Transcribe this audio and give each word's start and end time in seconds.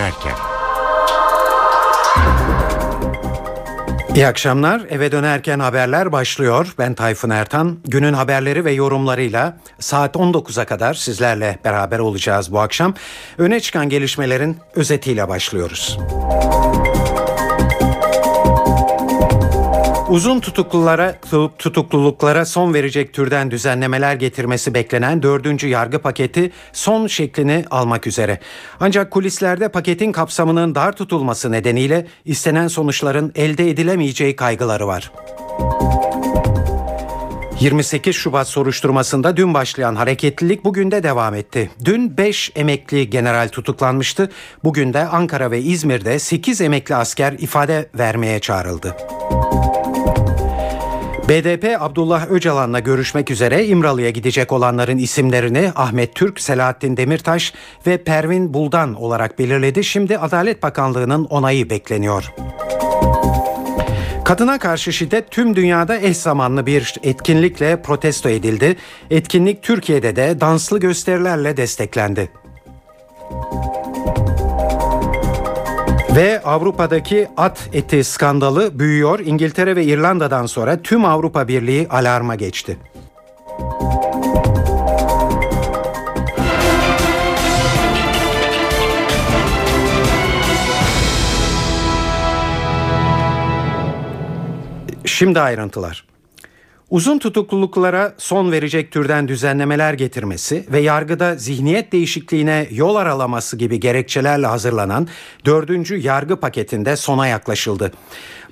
dönerken. 0.00 0.32
İyi 4.14 4.26
akşamlar. 4.26 4.82
Eve 4.90 5.12
dönerken 5.12 5.58
haberler 5.58 6.12
başlıyor. 6.12 6.74
Ben 6.78 6.94
Tayfun 6.94 7.30
Ertan. 7.30 7.78
Günün 7.84 8.12
haberleri 8.12 8.64
ve 8.64 8.72
yorumlarıyla 8.72 9.56
saat 9.78 10.16
19'a 10.16 10.64
kadar 10.64 10.94
sizlerle 10.94 11.58
beraber 11.64 11.98
olacağız 11.98 12.52
bu 12.52 12.60
akşam. 12.60 12.94
Öne 13.38 13.60
çıkan 13.60 13.88
gelişmelerin 13.88 14.56
özetiyle 14.74 15.28
başlıyoruz. 15.28 15.98
Uzun 20.10 20.40
tutuklulara 20.40 21.14
tutukluluklara 21.58 22.44
son 22.44 22.74
verecek 22.74 23.12
türden 23.12 23.50
düzenlemeler 23.50 24.14
getirmesi 24.14 24.74
beklenen 24.74 25.22
dördüncü 25.22 25.68
yargı 25.68 25.98
paketi 25.98 26.52
son 26.72 27.06
şeklini 27.06 27.64
almak 27.70 28.06
üzere. 28.06 28.40
Ancak 28.80 29.10
kulislerde 29.10 29.68
paketin 29.68 30.12
kapsamının 30.12 30.74
dar 30.74 30.92
tutulması 30.92 31.52
nedeniyle 31.52 32.06
istenen 32.24 32.68
sonuçların 32.68 33.32
elde 33.34 33.70
edilemeyeceği 33.70 34.36
kaygıları 34.36 34.86
var. 34.86 35.12
28 37.60 38.16
Şubat 38.16 38.48
soruşturmasında 38.48 39.36
dün 39.36 39.54
başlayan 39.54 39.94
hareketlilik 39.94 40.64
bugün 40.64 40.90
de 40.90 41.02
devam 41.02 41.34
etti. 41.34 41.70
Dün 41.84 42.16
5 42.16 42.52
emekli 42.56 43.10
general 43.10 43.48
tutuklanmıştı. 43.48 44.30
Bugün 44.64 44.94
de 44.94 45.06
Ankara 45.06 45.50
ve 45.50 45.60
İzmir'de 45.60 46.18
8 46.18 46.60
emekli 46.60 46.94
asker 46.94 47.32
ifade 47.32 47.88
vermeye 47.98 48.40
çağrıldı. 48.40 48.96
BDP 51.30 51.76
Abdullah 51.80 52.30
Öcalan'la 52.30 52.78
görüşmek 52.78 53.30
üzere 53.30 53.66
İmralı'ya 53.66 54.10
gidecek 54.10 54.52
olanların 54.52 54.98
isimlerini 54.98 55.72
Ahmet 55.76 56.14
Türk, 56.14 56.40
Selahattin 56.40 56.96
Demirtaş 56.96 57.52
ve 57.86 58.04
Pervin 58.04 58.54
Buldan 58.54 58.94
olarak 58.94 59.38
belirledi. 59.38 59.84
Şimdi 59.84 60.18
Adalet 60.18 60.62
Bakanlığı'nın 60.62 61.24
onayı 61.24 61.70
bekleniyor. 61.70 62.32
Kadına 64.24 64.58
karşı 64.58 64.92
şiddet 64.92 65.30
tüm 65.30 65.56
dünyada 65.56 66.00
eş 66.00 66.16
zamanlı 66.16 66.66
bir 66.66 66.94
etkinlikle 67.02 67.82
protesto 67.82 68.28
edildi. 68.28 68.76
Etkinlik 69.10 69.62
Türkiye'de 69.62 70.16
de 70.16 70.40
danslı 70.40 70.80
gösterilerle 70.80 71.56
desteklendi. 71.56 72.39
Ve 76.16 76.42
Avrupa'daki 76.42 77.28
at 77.36 77.68
eti 77.72 78.04
skandalı 78.04 78.78
büyüyor. 78.78 79.18
İngiltere 79.18 79.76
ve 79.76 79.84
İrlanda'dan 79.84 80.46
sonra 80.46 80.82
tüm 80.82 81.04
Avrupa 81.04 81.48
Birliği 81.48 81.88
alarma 81.88 82.34
geçti. 82.34 82.76
Şimdi 95.04 95.40
ayrıntılar. 95.40 96.09
Uzun 96.90 97.18
tutukluluklara 97.18 98.14
son 98.18 98.52
verecek 98.52 98.92
türden 98.92 99.28
düzenlemeler 99.28 99.94
getirmesi 99.94 100.64
ve 100.72 100.80
yargıda 100.80 101.34
zihniyet 101.34 101.92
değişikliğine 101.92 102.68
yol 102.70 102.94
aralaması 102.94 103.56
gibi 103.56 103.80
gerekçelerle 103.80 104.46
hazırlanan 104.46 105.08
dördüncü 105.44 105.96
yargı 105.96 106.36
paketinde 106.36 106.96
sona 106.96 107.26
yaklaşıldı. 107.26 107.92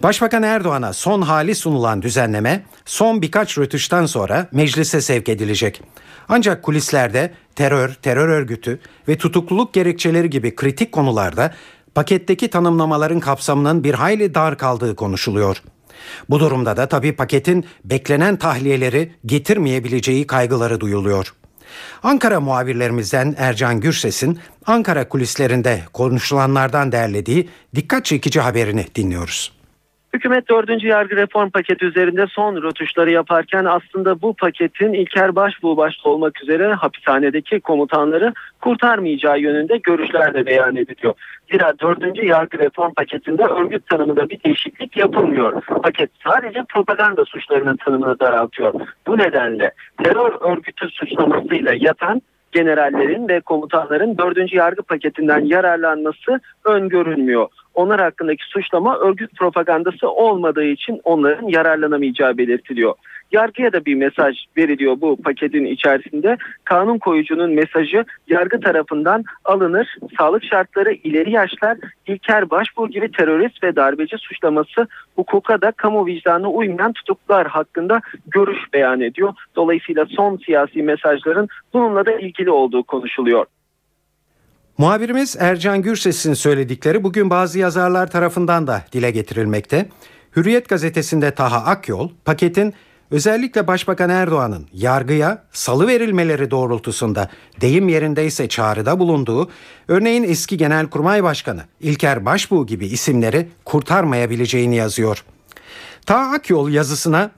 Başbakan 0.03 0.43
Erdoğan'a 0.43 0.93
son 0.93 1.23
hali 1.23 1.55
sunulan 1.55 2.03
düzenleme 2.03 2.65
son 2.85 3.23
birkaç 3.23 3.59
rötuştan 3.59 4.07
sonra 4.07 4.49
meclise 4.53 5.01
sevk 5.01 5.29
edilecek. 5.29 5.83
Ancak 6.29 6.63
kulislerde 6.63 7.33
terör, 7.57 7.95
terör 8.03 8.29
örgütü 8.29 8.81
ve 9.09 9.19
tutukluluk 9.19 9.75
gerekçeleri 9.75 10.31
gibi 10.31 10.57
kritik 10.57 10.93
konularda 10.93 11.55
paketteki 11.95 12.49
tanımlamaların 12.49 13.21
kapsamının 13.21 13.85
bir 13.85 13.95
hayli 13.95 14.35
dar 14.35 14.59
kaldığı 14.59 14.97
konuşuluyor. 14.97 15.63
Bu 16.29 16.41
durumda 16.41 16.77
da 16.77 16.89
tabii 16.89 17.13
paketin 17.13 17.65
beklenen 17.85 18.37
tahliyeleri 18.37 19.13
getirmeyebileceği 19.27 20.27
kaygıları 20.27 20.81
duyuluyor. 20.81 21.35
Ankara 22.03 22.41
muhabirlerimizden 22.41 23.35
Ercan 23.39 23.81
Gürses'in 23.81 24.39
Ankara 24.67 25.09
kulislerinde 25.09 25.83
konuşulanlardan 25.93 26.93
derlediği 26.93 27.49
dikkat 27.75 28.05
çekici 28.05 28.41
haberini 28.41 28.87
dinliyoruz. 28.95 29.58
Hükümet 30.15 30.49
4. 30.49 30.85
yargı 30.85 31.17
reform 31.17 31.51
paketi 31.51 31.85
üzerinde 31.85 32.27
son 32.27 32.63
rötuşları 32.63 33.11
yaparken 33.11 33.65
aslında 33.65 34.23
bu 34.23 34.35
paketin 34.35 34.93
İlker 34.93 35.37
Başbuğ 35.37 35.77
başta 35.77 36.11
olmak 36.11 36.43
üzere 36.43 36.73
hapishanedeki 36.73 37.61
komutanları 37.61 38.35
kurtarmayacağı 38.61 39.41
yönünde 39.41 39.77
görüşler 39.77 40.35
de 40.35 40.47
beyan 40.47 40.77
ediliyor. 40.77 41.15
Zira 41.51 41.79
4. 41.79 42.25
yargı 42.25 42.59
reform 42.59 42.93
paketinde 42.95 43.43
örgüt 43.43 43.87
tanımında 43.87 44.29
bir 44.29 44.45
değişiklik 44.45 44.97
yapılmıyor. 44.97 45.63
Paket 45.63 46.11
sadece 46.25 46.65
propaganda 46.69 47.25
suçlarının 47.25 47.77
tanımını 47.77 48.21
daraltıyor. 48.21 48.75
Bu 49.07 49.19
nedenle 49.19 49.71
terör 50.05 50.53
örgütü 50.53 50.89
suçlamasıyla 50.91 51.73
yatan 51.75 52.23
generallerin 52.53 53.29
ve 53.29 53.41
komutanların 53.41 54.19
4. 54.19 54.53
yargı 54.53 54.83
paketinden 54.83 55.45
yararlanması 55.45 56.41
öngörülmüyor 56.65 57.49
onlar 57.79 58.01
hakkındaki 58.01 58.45
suçlama 58.45 58.99
örgüt 58.99 59.37
propagandası 59.37 60.11
olmadığı 60.11 60.65
için 60.65 61.01
onların 61.05 61.49
yararlanamayacağı 61.49 62.39
belirtiliyor. 62.39 62.95
Yargıya 63.33 63.73
da 63.73 63.85
bir 63.85 63.95
mesaj 63.95 64.37
veriliyor 64.57 65.01
bu 65.01 65.23
paketin 65.23 65.65
içerisinde. 65.65 66.37
Kanun 66.65 66.99
koyucunun 66.99 67.53
mesajı 67.53 68.05
yargı 68.29 68.61
tarafından 68.61 69.25
alınır. 69.45 69.97
Sağlık 70.19 70.45
şartları 70.45 70.93
ileri 70.93 71.31
yaşlar 71.31 71.79
İlker 72.07 72.51
Başbuğ 72.51 72.89
gibi 72.89 73.13
terörist 73.13 73.63
ve 73.63 73.77
darbeci 73.77 74.17
suçlaması 74.19 74.87
hukuka 75.17 75.61
da 75.61 75.73
kamu 75.73 76.07
vicdanına 76.07 76.49
uymayan 76.49 76.93
tutuklar 76.93 77.47
hakkında 77.47 78.01
görüş 78.27 78.59
beyan 78.73 79.01
ediyor. 79.01 79.35
Dolayısıyla 79.57 80.07
son 80.07 80.37
siyasi 80.37 80.83
mesajların 80.83 81.49
bununla 81.73 82.07
da 82.07 82.13
ilgili 82.13 82.51
olduğu 82.51 82.83
konuşuluyor. 82.83 83.47
Muhabirimiz 84.79 85.37
Ercan 85.41 85.83
Gürses'in 85.83 86.35
söyledikleri 86.35 87.05
bugün 87.05 87.31
bazı 87.31 87.59
yazarlar 87.59 88.11
tarafından 88.11 88.67
da 88.67 88.83
dile 88.93 89.11
getirilmekte. 89.11 89.89
Hürriyet 90.37 90.69
gazetesinde 90.69 91.31
Taha 91.31 91.71
Akyol, 91.71 92.11
paketin 92.25 92.75
özellikle 93.11 93.67
Başbakan 93.67 94.11
Erdoğan'ın 94.11 94.67
yargıya 94.73 95.43
salı 95.53 95.87
verilmeleri 95.87 96.51
doğrultusunda 96.51 97.29
deyim 97.61 97.89
yerindeyse 97.89 98.49
çağrıda 98.49 98.99
bulunduğu, 98.99 99.51
örneğin 99.89 100.23
eski 100.23 100.57
Genelkurmay 100.57 101.23
Başkanı 101.23 101.63
İlker 101.81 102.25
Başbuğ 102.25 102.67
gibi 102.67 102.87
isimleri 102.87 103.49
kurtarmayabileceğini 103.65 104.77
yazıyor. 104.77 105.25
Taha 106.07 106.33
Akyol 106.33 106.71
yazısına 106.71 107.31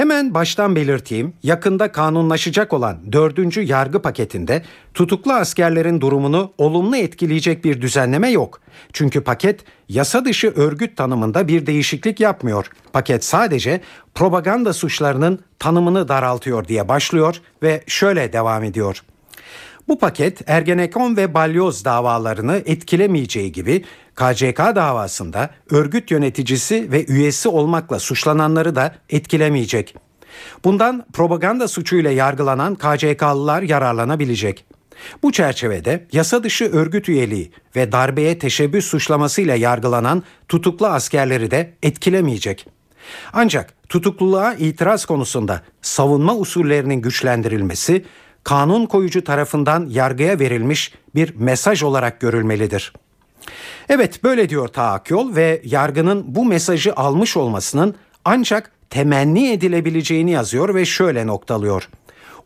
Hemen 0.00 0.34
baştan 0.34 0.76
belirteyim, 0.76 1.32
yakında 1.42 1.92
kanunlaşacak 1.92 2.72
olan 2.72 3.12
dördüncü 3.12 3.62
yargı 3.62 4.02
paketinde 4.02 4.62
tutuklu 4.94 5.32
askerlerin 5.32 6.00
durumunu 6.00 6.52
olumlu 6.58 6.96
etkileyecek 6.96 7.64
bir 7.64 7.80
düzenleme 7.80 8.30
yok. 8.30 8.60
Çünkü 8.92 9.20
paket 9.20 9.64
yasa 9.88 10.24
dışı 10.24 10.52
örgüt 10.56 10.96
tanımında 10.96 11.48
bir 11.48 11.66
değişiklik 11.66 12.20
yapmıyor. 12.20 12.70
Paket 12.92 13.24
sadece 13.24 13.80
propaganda 14.14 14.72
suçlarının 14.72 15.40
tanımını 15.58 16.08
daraltıyor 16.08 16.68
diye 16.68 16.88
başlıyor 16.88 17.40
ve 17.62 17.84
şöyle 17.86 18.32
devam 18.32 18.64
ediyor. 18.64 19.02
Bu 19.88 19.98
paket 19.98 20.48
Ergenekon 20.50 21.16
ve 21.16 21.34
Balyoz 21.34 21.84
davalarını 21.84 22.62
etkilemeyeceği 22.66 23.52
gibi 23.52 23.84
KCK 24.20 24.58
davasında 24.58 25.50
örgüt 25.70 26.10
yöneticisi 26.10 26.92
ve 26.92 27.06
üyesi 27.06 27.48
olmakla 27.48 27.98
suçlananları 27.98 28.76
da 28.76 28.94
etkilemeyecek. 29.10 29.94
Bundan 30.64 31.04
propaganda 31.12 31.68
suçuyla 31.68 32.10
yargılanan 32.10 32.74
KCK'lılar 32.74 33.62
yararlanabilecek. 33.62 34.64
Bu 35.22 35.32
çerçevede 35.32 36.06
yasa 36.12 36.44
dışı 36.44 36.64
örgüt 36.64 37.08
üyeliği 37.08 37.52
ve 37.76 37.92
darbeye 37.92 38.38
teşebbüs 38.38 38.86
suçlamasıyla 38.86 39.54
yargılanan 39.54 40.22
tutuklu 40.48 40.86
askerleri 40.86 41.50
de 41.50 41.74
etkilemeyecek. 41.82 42.66
Ancak 43.32 43.74
tutukluluğa 43.88 44.54
itiraz 44.54 45.04
konusunda 45.04 45.62
savunma 45.82 46.36
usullerinin 46.36 47.02
güçlendirilmesi 47.02 48.04
kanun 48.44 48.86
koyucu 48.86 49.24
tarafından 49.24 49.86
yargıya 49.90 50.38
verilmiş 50.38 50.92
bir 51.14 51.34
mesaj 51.36 51.82
olarak 51.82 52.20
görülmelidir. 52.20 52.92
Evet 53.88 54.24
böyle 54.24 54.48
diyor 54.48 54.68
Taakyol 54.68 55.36
ve 55.36 55.62
yargının 55.64 56.24
bu 56.26 56.44
mesajı 56.44 56.94
almış 56.94 57.36
olmasının 57.36 57.94
ancak 58.24 58.70
temenni 58.90 59.52
edilebileceğini 59.52 60.30
yazıyor 60.30 60.74
ve 60.74 60.84
şöyle 60.84 61.26
noktalıyor. 61.26 61.88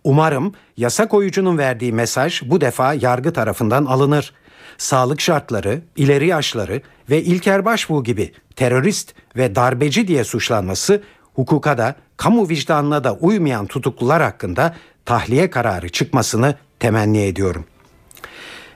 Umarım 0.04 0.54
yasa 0.76 1.08
koyucunun 1.08 1.58
verdiği 1.58 1.92
mesaj 1.92 2.42
bu 2.42 2.60
defa 2.60 2.94
yargı 2.94 3.32
tarafından 3.32 3.84
alınır. 3.84 4.32
Sağlık 4.78 5.20
şartları, 5.20 5.82
ileri 5.96 6.26
yaşları 6.26 6.82
ve 7.10 7.22
İlker 7.22 7.64
Başbuğ 7.64 8.04
gibi 8.04 8.32
terörist 8.56 9.14
ve 9.36 9.54
darbeci 9.54 10.08
diye 10.08 10.24
suçlanması 10.24 11.02
hukuka 11.34 11.78
da 11.78 11.94
kamu 12.16 12.48
vicdanına 12.48 13.04
da 13.04 13.14
uymayan 13.14 13.66
tutuklular 13.66 14.22
hakkında 14.22 14.74
tahliye 15.04 15.50
kararı 15.50 15.88
çıkmasını 15.88 16.54
temenni 16.80 17.22
ediyorum. 17.22 17.64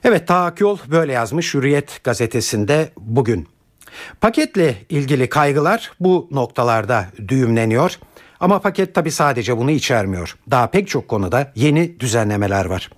Evet 0.05 0.29
Taha 0.29 0.45
Akyol 0.45 0.79
böyle 0.91 1.13
yazmış 1.13 1.55
Hürriyet 1.55 2.05
gazetesinde 2.05 2.93
bugün. 2.97 3.49
Paketle 4.21 4.75
ilgili 4.89 5.29
kaygılar 5.29 5.93
bu 6.01 6.29
noktalarda 6.31 7.07
düğümleniyor. 7.29 7.99
Ama 8.41 8.61
paket 8.61 8.95
tabi 8.95 9.11
sadece 9.11 9.57
bunu 9.57 9.71
içermiyor. 9.71 10.37
Daha 10.51 10.67
pek 10.67 10.89
çok 10.89 11.09
konuda 11.09 11.53
yeni 11.55 12.01
düzenlemeler 12.01 12.65
var. 12.65 12.91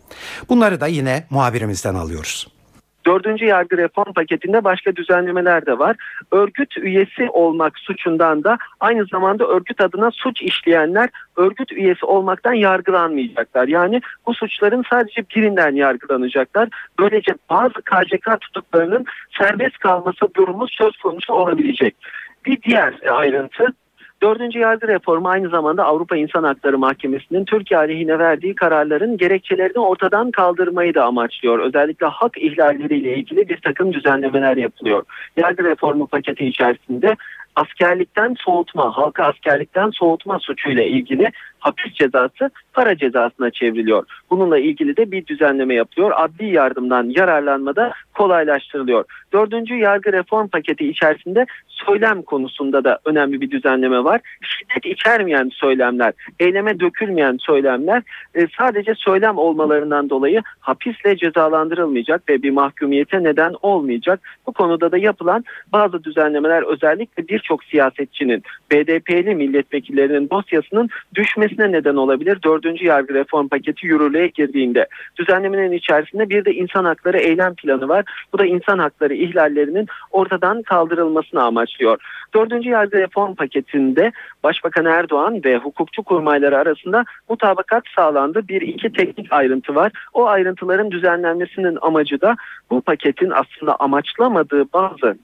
Bunları 0.48 0.80
da 0.80 0.86
yine 0.86 1.26
muhabirimizden 1.30 1.94
alıyoruz. 1.94 2.48
Dördüncü 3.06 3.44
yargı 3.44 3.76
reform 3.76 4.12
paketinde 4.12 4.64
başka 4.64 4.96
düzenlemeler 4.96 5.66
de 5.66 5.78
var. 5.78 5.96
Örgüt 6.32 6.76
üyesi 6.76 7.30
olmak 7.30 7.78
suçundan 7.78 8.44
da 8.44 8.58
aynı 8.80 9.06
zamanda 9.06 9.46
örgüt 9.46 9.80
adına 9.80 10.10
suç 10.10 10.42
işleyenler 10.42 11.08
örgüt 11.36 11.72
üyesi 11.72 12.06
olmaktan 12.06 12.52
yargılanmayacaklar. 12.52 13.68
Yani 13.68 14.00
bu 14.26 14.34
suçların 14.34 14.84
sadece 14.90 15.24
birinden 15.36 15.74
yargılanacaklar. 15.74 16.68
Böylece 16.98 17.32
bazı 17.50 17.74
KCK 17.74 18.40
tutuklarının 18.40 19.04
serbest 19.38 19.78
kalması 19.78 20.34
durumu 20.36 20.66
söz 20.68 20.96
konusu 20.96 21.32
olabilecek. 21.32 21.96
Bir 22.46 22.62
diğer 22.62 22.94
ayrıntı 23.10 23.66
Dördüncü 24.22 24.58
yargı 24.58 24.88
reformu 24.88 25.28
aynı 25.28 25.48
zamanda 25.48 25.84
Avrupa 25.84 26.16
İnsan 26.16 26.44
Hakları 26.44 26.78
Mahkemesi'nin 26.78 27.44
Türkiye 27.44 27.80
aleyhine 27.80 28.18
verdiği 28.18 28.54
kararların 28.54 29.16
gerekçelerini 29.16 29.78
ortadan 29.78 30.30
kaldırmayı 30.30 30.94
da 30.94 31.04
amaçlıyor. 31.04 31.58
Özellikle 31.58 32.06
hak 32.06 32.38
ihlalleriyle 32.38 33.16
ilgili 33.16 33.48
bir 33.48 33.56
takım 33.56 33.92
düzenlemeler 33.92 34.56
yapılıyor. 34.56 35.02
Yargı 35.36 35.64
reformu 35.64 36.06
paketi 36.06 36.46
içerisinde 36.46 37.16
askerlikten 37.56 38.36
soğutma, 38.38 38.96
halka 38.96 39.24
askerlikten 39.24 39.90
soğutma 39.90 40.38
suçuyla 40.38 40.82
ilgili 40.82 41.30
hapis 41.60 41.94
cezası 41.94 42.50
para 42.72 42.96
cezasına 42.96 43.50
çevriliyor. 43.50 44.04
Bununla 44.30 44.58
ilgili 44.58 44.96
de 44.96 45.10
bir 45.10 45.26
düzenleme 45.26 45.74
yapılıyor. 45.74 46.12
Adli 46.16 46.52
yardımdan 46.52 47.12
yararlanmada 47.16 47.92
kolaylaştırılıyor. 48.14 49.04
Dördüncü 49.32 49.74
yargı 49.74 50.12
reform 50.12 50.48
paketi 50.48 50.88
içerisinde 50.88 51.46
söylem 51.68 52.22
konusunda 52.22 52.84
da 52.84 52.98
önemli 53.04 53.40
bir 53.40 53.50
düzenleme 53.50 54.04
var. 54.04 54.20
Şiddet 54.42 54.86
içermeyen 54.86 55.50
söylemler, 55.54 56.12
eyleme 56.40 56.80
dökülmeyen 56.80 57.36
söylemler 57.40 58.02
e, 58.34 58.46
sadece 58.58 58.94
söylem 58.94 59.38
olmalarından 59.38 60.10
dolayı 60.10 60.42
hapisle 60.60 61.16
cezalandırılmayacak 61.16 62.28
ve 62.28 62.42
bir 62.42 62.50
mahkumiyete 62.50 63.22
neden 63.22 63.54
olmayacak. 63.62 64.20
Bu 64.46 64.52
konuda 64.52 64.92
da 64.92 64.98
yapılan 64.98 65.44
bazı 65.72 66.04
düzenlemeler 66.04 66.62
özellikle 66.62 67.28
birçok 67.28 67.64
siyasetçinin, 67.64 68.42
BDP'li 68.72 69.34
milletvekillerinin 69.34 70.30
dosyasının 70.30 70.88
düşmesine 71.50 71.72
neden 71.72 71.96
olabilir. 71.96 72.38
Dördüncü 72.44 72.84
yargı 72.84 73.14
reform 73.14 73.48
paketi 73.48 73.86
yürürlüğe 73.86 74.26
girdiğinde 74.26 74.86
düzenlemenin 75.18 75.72
içerisinde 75.72 76.30
bir 76.30 76.44
de 76.44 76.54
insan 76.54 76.84
hakları 76.84 77.18
eylem 77.18 77.54
planı 77.54 77.88
var. 77.88 78.04
Bu 78.32 78.38
da 78.38 78.46
insan 78.46 78.78
hakları 78.78 79.14
ihlallerinin 79.14 79.86
ortadan 80.10 80.62
kaldırılmasını 80.62 81.42
amaçlıyor. 81.42 81.98
Dördüncü 82.34 82.68
yargı 82.68 82.98
reform 82.98 83.34
paketinde 83.34 84.12
Başbakan 84.42 84.84
Erdoğan 84.84 85.44
ve 85.44 85.56
hukukçu 85.56 86.02
kurmayları 86.02 86.58
arasında 86.58 87.04
mutabakat 87.28 87.82
sağlandı. 87.96 88.48
Bir 88.48 88.60
iki 88.60 88.92
teknik 88.92 89.32
ayrıntı 89.32 89.74
var. 89.74 89.92
O 90.14 90.26
ayrıntıların 90.26 90.90
düzenlenmesinin 90.90 91.78
amacı 91.82 92.20
da 92.20 92.36
bu 92.70 92.80
paketin 92.80 93.30
aslında 93.30 93.76
amaçlamadığı 93.80 94.72
bazı 94.72 95.16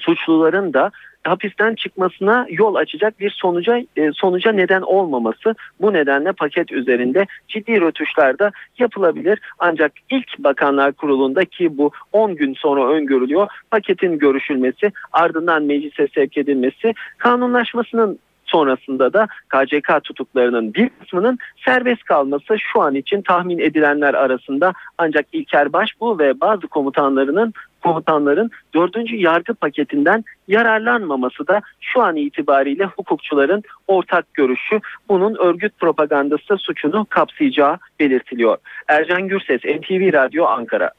suçluların 0.00 0.72
da 0.72 0.90
hapisten 1.24 1.74
çıkmasına 1.74 2.46
yol 2.50 2.74
açacak 2.74 3.20
bir 3.20 3.30
sonuca 3.30 3.78
e, 3.96 4.12
sonuca 4.14 4.52
neden 4.52 4.82
olmaması. 4.82 5.54
Bu 5.80 5.92
nedenle 5.92 6.32
paket 6.32 6.72
üzerinde 6.72 7.26
ciddi 7.48 7.80
rötuşlar 7.80 8.38
da 8.38 8.50
yapılabilir. 8.78 9.38
Ancak 9.58 9.92
ilk 10.10 10.38
Bakanlar 10.38 10.92
Kurulu'nda 10.92 11.44
ki 11.44 11.78
bu 11.78 11.90
10 12.12 12.34
gün 12.36 12.54
sonra 12.54 12.88
öngörülüyor. 12.88 13.48
Paketin 13.70 14.18
görüşülmesi, 14.18 14.92
ardından 15.12 15.62
meclise 15.62 16.08
sevk 16.14 16.38
edilmesi, 16.38 16.94
kanunlaşmasının 17.18 18.18
sonrasında 18.50 19.12
da 19.12 19.26
KCK 19.48 20.04
tutuklarının 20.04 20.74
bir 20.74 20.88
kısmının 20.88 21.38
serbest 21.64 22.04
kalması 22.04 22.56
şu 22.58 22.80
an 22.80 22.94
için 22.94 23.22
tahmin 23.22 23.58
edilenler 23.58 24.14
arasında 24.14 24.72
ancak 24.98 25.26
İlker 25.32 25.72
Başbuğ 25.72 26.18
ve 26.18 26.40
bazı 26.40 26.66
komutanlarının 26.66 27.54
komutanların 27.80 28.50
dördüncü 28.74 29.16
yargı 29.16 29.54
paketinden 29.54 30.24
yararlanmaması 30.48 31.46
da 31.48 31.60
şu 31.80 32.02
an 32.02 32.16
itibariyle 32.16 32.84
hukukçuların 32.84 33.62
ortak 33.86 34.34
görüşü 34.34 34.80
bunun 35.08 35.34
örgüt 35.34 35.78
propagandası 35.78 36.56
suçunu 36.58 37.06
kapsayacağı 37.10 37.78
belirtiliyor. 38.00 38.56
Ercan 38.88 39.28
Gürses, 39.28 39.64
NTV 39.64 40.12
Radyo 40.12 40.44
Ankara. 40.44 40.90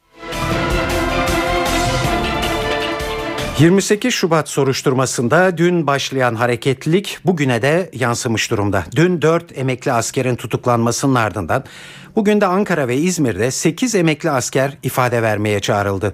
28 3.62 4.14
Şubat 4.14 4.50
soruşturmasında 4.50 5.58
dün 5.58 5.88
başlayan 5.88 6.36
hareketlilik 6.36 7.20
bugüne 7.26 7.62
de 7.62 7.90
yansımış 7.94 8.52
durumda. 8.52 8.84
Dün 8.96 9.22
4 9.22 9.58
emekli 9.58 9.92
askerin 9.92 10.36
tutuklanmasının 10.36 11.16
ardından 11.16 11.64
bugün 12.16 12.42
de 12.42 12.46
Ankara 12.46 12.88
ve 12.88 12.96
İzmir'de 12.96 13.52
8 13.52 13.96
emekli 13.96 14.30
asker 14.30 14.78
ifade 14.84 15.22
vermeye 15.22 15.60
çağrıldı. 15.60 16.14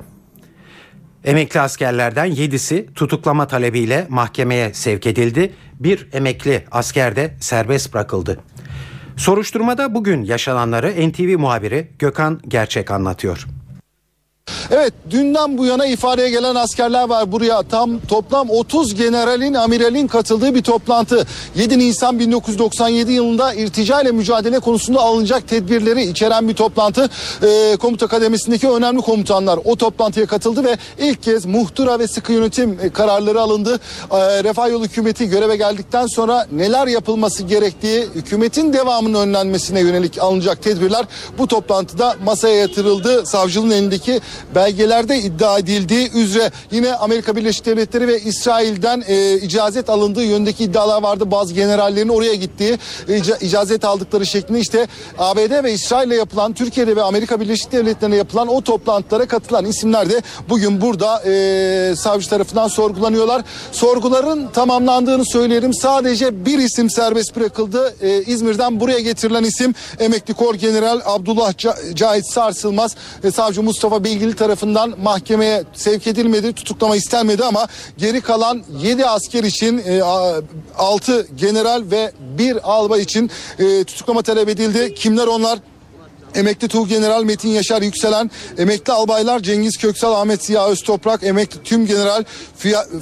Emekli 1.23 1.59
askerlerden 1.59 2.31
7'si 2.31 2.93
tutuklama 2.93 3.47
talebiyle 3.47 4.05
mahkemeye 4.09 4.73
sevk 4.73 5.07
edildi. 5.07 5.53
Bir 5.79 6.07
emekli 6.13 6.65
asker 6.71 7.15
de 7.15 7.33
serbest 7.39 7.93
bırakıldı. 7.93 8.39
Soruşturmada 9.17 9.95
bugün 9.95 10.23
yaşananları 10.23 11.09
NTV 11.09 11.39
muhabiri 11.39 11.87
Gökhan 11.99 12.41
Gerçek 12.47 12.91
anlatıyor. 12.91 13.47
Evet 14.71 14.93
dünden 15.09 15.57
bu 15.57 15.65
yana 15.65 15.85
ifadeye 15.85 16.29
gelen 16.29 16.55
askerler 16.55 17.09
var 17.09 17.31
buraya 17.31 17.63
tam 17.63 17.99
toplam 17.99 18.49
30 18.49 18.95
generalin 18.95 19.53
amiralin 19.53 20.07
katıldığı 20.07 20.55
bir 20.55 20.63
toplantı. 20.63 21.27
7 21.55 21.79
Nisan 21.79 22.19
1997 22.19 23.11
yılında 23.11 23.53
irtica 23.53 24.01
ile 24.01 24.11
mücadele 24.11 24.59
konusunda 24.59 24.99
alınacak 24.99 25.47
tedbirleri 25.47 26.03
içeren 26.03 26.47
bir 26.47 26.53
toplantı. 26.53 27.09
Ee, 27.43 27.77
komuta 27.77 28.07
kademesindeki 28.07 28.69
önemli 28.69 29.01
komutanlar 29.01 29.59
o 29.65 29.75
toplantıya 29.75 30.25
katıldı 30.25 30.63
ve 30.63 30.77
ilk 30.99 31.23
kez 31.23 31.45
muhtıra 31.45 31.99
ve 31.99 32.07
sıkı 32.07 32.33
yönetim 32.33 32.79
e, 32.83 32.89
kararları 32.89 33.41
alındı. 33.41 33.79
Ee, 34.11 34.43
Refah 34.43 34.69
Yolu 34.69 34.83
hükümeti 34.83 35.29
göreve 35.29 35.55
geldikten 35.55 36.07
sonra 36.07 36.47
neler 36.51 36.87
yapılması 36.87 37.43
gerektiği 37.43 38.07
hükümetin 38.15 38.73
devamının 38.73 39.19
önlenmesine 39.19 39.79
yönelik 39.79 40.21
alınacak 40.21 40.63
tedbirler 40.63 41.05
bu 41.37 41.47
toplantıda 41.47 42.15
masaya 42.25 42.55
yatırıldı. 42.55 43.25
Savcılığın 43.25 43.71
elindeki 43.71 44.21
belgelerde 44.55 45.19
iddia 45.19 45.59
edildiği 45.59 46.11
üzere 46.11 46.51
yine 46.71 46.93
Amerika 46.93 47.35
Birleşik 47.35 47.65
Devletleri 47.65 48.07
ve 48.07 48.19
İsrail'den 48.19 49.03
e, 49.07 49.37
icazet 49.37 49.89
alındığı 49.89 50.23
yönündeki 50.23 50.63
iddialar 50.63 51.01
vardı. 51.03 51.31
Bazı 51.31 51.53
generallerin 51.53 52.09
oraya 52.09 52.35
gittiği 52.35 52.77
ica, 53.07 53.37
icazet 53.37 53.85
aldıkları 53.85 54.25
şeklinde 54.25 54.59
işte 54.59 54.87
ABD 55.17 55.63
ve 55.63 55.73
İsrail'le 55.73 56.11
yapılan 56.11 56.53
Türkiye'de 56.53 56.95
ve 56.95 57.03
Amerika 57.03 57.39
Birleşik 57.39 57.71
Devletleri'ne 57.71 58.15
yapılan 58.15 58.47
o 58.47 58.61
toplantılara 58.61 59.27
katılan 59.27 59.65
isimler 59.65 60.09
de 60.09 60.21
bugün 60.49 60.81
burada 60.81 61.23
e, 61.25 61.95
savcı 61.95 62.29
tarafından 62.29 62.67
sorgulanıyorlar. 62.67 63.41
Sorguların 63.71 64.47
tamamlandığını 64.53 65.25
söyleyelim. 65.25 65.73
Sadece 65.73 66.45
bir 66.45 66.59
isim 66.59 66.89
serbest 66.89 67.35
bırakıldı. 67.35 67.95
E, 68.01 68.23
İzmir'den 68.23 68.79
buraya 68.79 68.99
getirilen 68.99 69.43
isim 69.43 69.75
emekli 69.99 70.33
kor 70.33 70.55
general 70.55 71.01
Abdullah 71.05 71.53
Cahit 71.95 72.27
Sarsılmaz. 72.33 72.95
E, 73.23 73.31
savcı 73.31 73.63
Mustafa 73.63 74.03
Bilgili 74.27 74.39
tarafından 74.39 74.93
mahkemeye 75.03 75.63
sevk 75.73 76.07
edilmedi, 76.07 76.53
tutuklama 76.53 76.95
istenmedi 76.95 77.43
ama 77.43 77.67
geri 77.97 78.21
kalan 78.21 78.63
7 78.79 79.05
asker 79.05 79.43
için 79.43 79.77
e, 79.77 80.01
6 80.77 81.27
general 81.35 81.83
ve 81.91 82.11
1 82.37 82.71
albay 82.71 83.01
için 83.01 83.31
e, 83.59 83.83
tutuklama 83.83 84.21
talep 84.21 84.49
edildi. 84.49 84.93
Kimler 84.93 85.27
onlar? 85.27 85.59
Emekli 86.37 86.67
Tuğ 86.67 86.87
General 86.87 87.23
Metin 87.23 87.49
Yaşar 87.49 87.81
Yükselen, 87.81 88.31
emekli 88.57 88.93
albaylar 88.93 89.39
Cengiz 89.39 89.77
Köksal, 89.77 90.13
Ahmet 90.13 90.45
Ziya 90.45 90.67
Öztoprak, 90.67 91.23
emekli 91.23 91.63
Tüm 91.63 91.85
General 91.85 92.23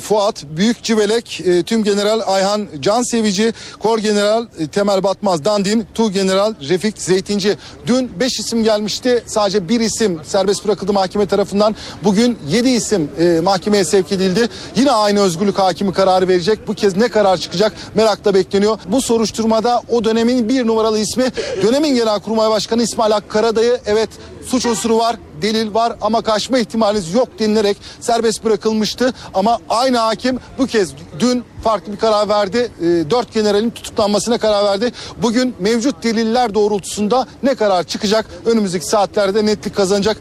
Fuat 0.02 0.44
Büyük 0.44 0.84
Civelek, 0.84 1.42
e, 1.42 1.64
Tüm 1.64 1.84
General 1.84 2.22
Ayhan 2.26 2.68
Can 2.80 3.04
Sevici, 3.04 3.54
Kor 3.80 4.00
General 4.00 4.48
e, 4.60 4.68
Temel 4.68 5.04
Batmaz 5.04 5.46
Dandin, 5.46 5.88
Tuğ 5.94 6.12
General 6.12 6.54
Refik 6.70 7.02
Zeytinci. 7.02 7.58
Dün 7.88 8.20
5 8.20 8.40
isim 8.40 8.64
gelmişti. 8.64 9.24
Sadece 9.28 9.70
bir 9.70 9.80
isim 9.80 10.20
serbest 10.24 10.66
bırakıldı 10.66 10.94
mahkeme 10.94 11.26
tarafından. 11.26 11.76
Bugün 12.04 12.38
7 12.50 12.70
isim 12.70 13.12
e, 13.20 13.40
mahkemeye 13.44 13.86
sevk 13.86 14.12
edildi. 14.12 14.50
Yine 14.76 14.92
aynı 14.92 15.22
özgürlük 15.22 15.60
hakimi 15.60 15.94
kararı 15.94 16.28
verecek. 16.28 16.68
Bu 16.68 16.74
kez 16.74 16.98
ne 16.98 17.08
karar 17.08 17.38
çıkacak 17.38 17.74
merakla 17.96 18.34
bekleniyor. 18.34 18.80
Bu 18.88 19.02
soruşturmada 19.02 19.82
o 19.90 20.04
dönemin 20.04 20.50
bir 20.50 20.68
numaralı 20.68 21.00
ismi 21.00 21.26
dönemin 21.64 21.96
Genelkurmay 21.96 22.50
Başkanı 22.50 22.84
İsmail 22.84 23.12
Hakkı 23.12 23.25
Karadayı 23.30 23.80
evet 23.86 24.10
suç 24.46 24.66
unsuru 24.66 24.98
var, 24.98 25.16
delil 25.42 25.74
var 25.74 25.96
ama 26.02 26.22
kaçma 26.22 26.58
ihtimaliniz 26.58 27.14
yok 27.14 27.40
denilerek 27.40 27.78
serbest 28.00 28.44
bırakılmıştı. 28.44 29.14
Ama 29.34 29.60
aynı 29.70 29.98
hakim 29.98 30.40
bu 30.58 30.68
kez 30.68 30.94
dün 31.20 31.44
farklı 31.64 31.94
bir 31.94 31.98
karar 31.98 32.30
verdi. 32.30 32.72
E, 32.82 32.84
dört 33.10 33.34
generalin 33.34 33.70
tutuklanmasına 33.70 34.38
karar 34.38 34.66
verdi. 34.66 34.92
Bugün 35.18 35.56
mevcut 35.60 36.04
deliller 36.04 36.54
doğrultusunda 36.54 37.28
ne 37.44 37.56
karar 37.56 37.84
çıkacak 37.84 38.26
önümüzdeki 38.46 38.86
saatlerde 38.86 39.46
netlik 39.46 39.76
kazanacak. 39.76 40.18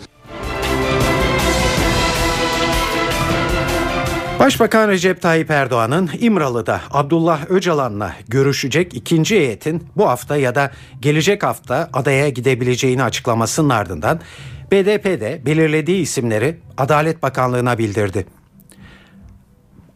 Başbakan 4.44 4.88
Recep 4.88 5.22
Tayyip 5.22 5.50
Erdoğan'ın 5.50 6.10
İmralı'da 6.20 6.80
Abdullah 6.90 7.50
Öcalan'la 7.50 8.12
görüşecek 8.28 8.94
ikinci 8.94 9.36
heyetin 9.36 9.88
bu 9.96 10.08
hafta 10.08 10.36
ya 10.36 10.54
da 10.54 10.70
gelecek 11.00 11.42
hafta 11.42 11.90
adaya 11.92 12.28
gidebileceğini 12.28 13.02
açıklamasının 13.02 13.70
ardından 13.70 14.20
BDP'de 14.72 15.42
belirlediği 15.46 16.02
isimleri 16.02 16.58
Adalet 16.78 17.22
Bakanlığı'na 17.22 17.78
bildirdi. 17.78 18.26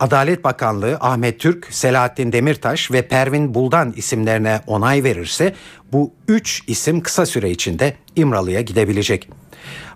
Adalet 0.01 0.45
Bakanlığı 0.45 0.97
Ahmet 1.01 1.41
Türk, 1.41 1.67
Selahattin 1.71 2.33
Demirtaş 2.33 2.91
ve 2.91 3.09
Pervin 3.09 3.55
Buldan 3.55 3.93
isimlerine 3.97 4.61
onay 4.67 5.05
verirse 5.05 5.55
bu 5.93 6.13
üç 6.29 6.63
isim 6.67 7.01
kısa 7.01 7.27
süre 7.27 7.51
içinde 7.51 7.95
İmralı'ya 8.17 8.61
gidebilecek. 8.61 9.31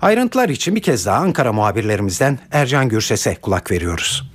Ayrıntılar 0.03 0.49
için 0.49 0.75
bir 0.75 0.83
kez 0.83 1.07
daha 1.07 1.17
Ankara 1.17 1.53
muhabirlerimizden 1.53 2.39
Ercan 2.51 2.89
Gürses'e 2.89 3.35
kulak 3.35 3.71
veriyoruz. 3.71 4.32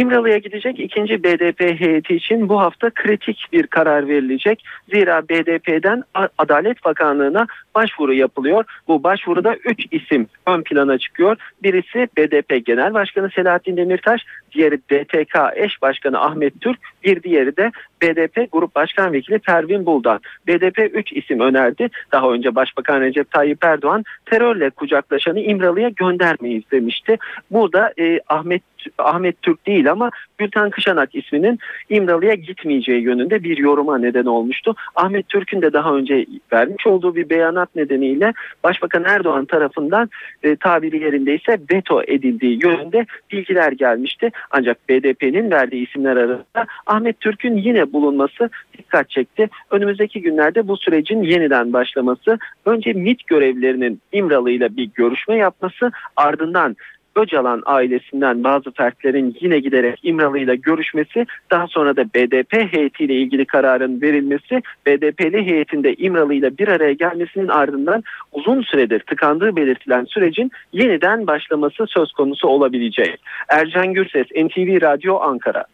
İmralı'ya 0.00 0.38
gidecek 0.38 0.80
ikinci 0.80 1.24
BDP 1.24 1.80
heyeti 1.80 2.14
için 2.14 2.48
bu 2.48 2.60
hafta 2.60 2.90
kritik 2.90 3.46
bir 3.52 3.66
karar 3.66 4.08
verilecek. 4.08 4.64
Zira 4.94 5.22
BDP'den 5.28 6.02
Adalet 6.38 6.84
Bakanlığı'na 6.84 7.46
başvuru 7.74 8.14
yapılıyor. 8.14 8.64
Bu 8.88 9.02
başvuruda 9.02 9.56
3 9.64 9.86
isim 9.90 10.26
ön 10.46 10.62
plana 10.62 10.98
çıkıyor. 10.98 11.36
Birisi 11.62 12.08
BDP 12.16 12.66
Genel 12.66 12.94
Başkanı 12.94 13.30
Selahattin 13.30 13.76
Demirtaş, 13.76 14.20
diğeri 14.52 14.78
BTK 14.90 15.36
eş 15.54 15.82
başkanı 15.82 16.20
Ahmet 16.20 16.60
Türk, 16.60 16.78
bir 17.04 17.22
diğeri 17.22 17.56
de 17.56 17.70
BDP 18.02 18.52
Grup 18.52 18.74
Başkan 18.74 19.12
Vekili 19.12 19.38
Pervin 19.38 19.86
Buldan. 19.86 20.20
BDP 20.46 20.78
3 20.94 21.12
isim 21.12 21.40
önerdi. 21.40 21.88
Daha 22.12 22.30
önce 22.30 22.54
Başbakan 22.54 23.00
Recep 23.00 23.30
Tayyip 23.30 23.64
Erdoğan 23.64 24.04
terörle 24.26 24.70
kucaklaşanı 24.70 25.40
İmralı'ya 25.40 25.88
göndermeyiz 25.88 26.62
demişti. 26.70 27.18
Burada 27.50 27.92
e, 27.98 28.20
Ahmet 28.28 28.62
Ahmet 28.98 29.42
Türk 29.42 29.66
değil 29.66 29.90
ama 29.90 30.10
Gülten 30.38 30.70
Kışanak 30.70 31.14
isminin 31.14 31.58
İmralı'ya 31.88 32.34
gitmeyeceği 32.34 33.02
yönünde 33.02 33.42
bir 33.42 33.58
yoruma 33.58 33.98
neden 33.98 34.24
olmuştu. 34.24 34.74
Ahmet 34.94 35.28
Türk'ün 35.28 35.62
de 35.62 35.72
daha 35.72 35.94
önce 35.94 36.26
vermiş 36.52 36.86
olduğu 36.86 37.16
bir 37.16 37.30
beyanat 37.30 37.76
nedeniyle 37.76 38.32
Başbakan 38.64 39.04
Erdoğan 39.04 39.44
tarafından 39.44 40.10
e, 40.42 40.56
tabiri 40.56 41.02
yerindeyse 41.02 41.58
veto 41.72 42.02
edildiği 42.02 42.58
yönünde 42.62 43.06
bilgiler 43.32 43.72
gelmişti. 43.72 44.30
Ancak 44.50 44.88
BDP'nin 44.88 45.50
verdiği 45.50 45.88
isimler 45.88 46.16
arasında 46.16 46.66
Ahmet 46.86 47.20
Türk'ün 47.20 47.56
yine 47.56 47.92
bulunması 47.92 48.50
dikkat 48.78 49.10
çekti. 49.10 49.48
Önümüzdeki 49.70 50.22
günlerde 50.22 50.68
bu 50.68 50.76
sürecin 50.76 51.22
yeniden 51.22 51.72
başlaması, 51.72 52.38
önce 52.64 52.92
MIT 52.92 53.26
görevlerinin 53.26 54.00
İmralı 54.12 54.50
ile 54.50 54.76
bir 54.76 54.90
görüşme 54.94 55.36
yapması, 55.36 55.90
ardından 56.16 56.76
Öcalan 57.16 57.62
ailesinden 57.66 58.44
bazı 58.44 58.70
fertlerin 58.70 59.36
yine 59.40 59.58
giderek 59.58 60.00
İmralı 60.02 60.38
ile 60.38 60.56
görüşmesi, 60.56 61.26
daha 61.50 61.66
sonra 61.66 61.96
da 61.96 62.04
BDP 62.04 62.72
heyetiyle 62.72 63.14
ilgili 63.14 63.44
kararın 63.44 64.00
verilmesi, 64.02 64.62
BDP'li 64.86 65.46
heyetinde 65.46 65.94
İmralı 65.94 66.34
ile 66.34 66.58
bir 66.58 66.68
araya 66.68 66.92
gelmesinin 66.92 67.48
ardından 67.48 68.04
uzun 68.32 68.62
süredir 68.62 69.00
tıkandığı 69.00 69.56
belirtilen 69.56 70.04
sürecin 70.04 70.50
yeniden 70.72 71.26
başlaması 71.26 71.86
söz 71.88 72.12
konusu 72.12 72.48
olabilecek. 72.48 73.20
Ercan 73.48 73.94
Gürses, 73.94 74.26
NTV 74.26 74.82
Radyo 74.82 75.20
Ankara. 75.20 75.64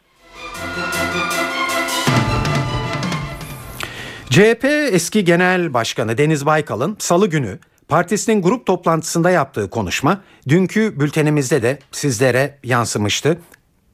CHP 4.30 4.64
eski 4.92 5.24
genel 5.24 5.74
başkanı 5.74 6.18
Deniz 6.18 6.46
Baykal'ın 6.46 6.96
salı 6.98 7.30
günü 7.30 7.58
partisinin 7.88 8.42
grup 8.42 8.66
toplantısında 8.66 9.30
yaptığı 9.30 9.70
konuşma 9.70 10.20
dünkü 10.48 11.00
bültenimizde 11.00 11.62
de 11.62 11.78
sizlere 11.92 12.58
yansımıştı. 12.64 13.38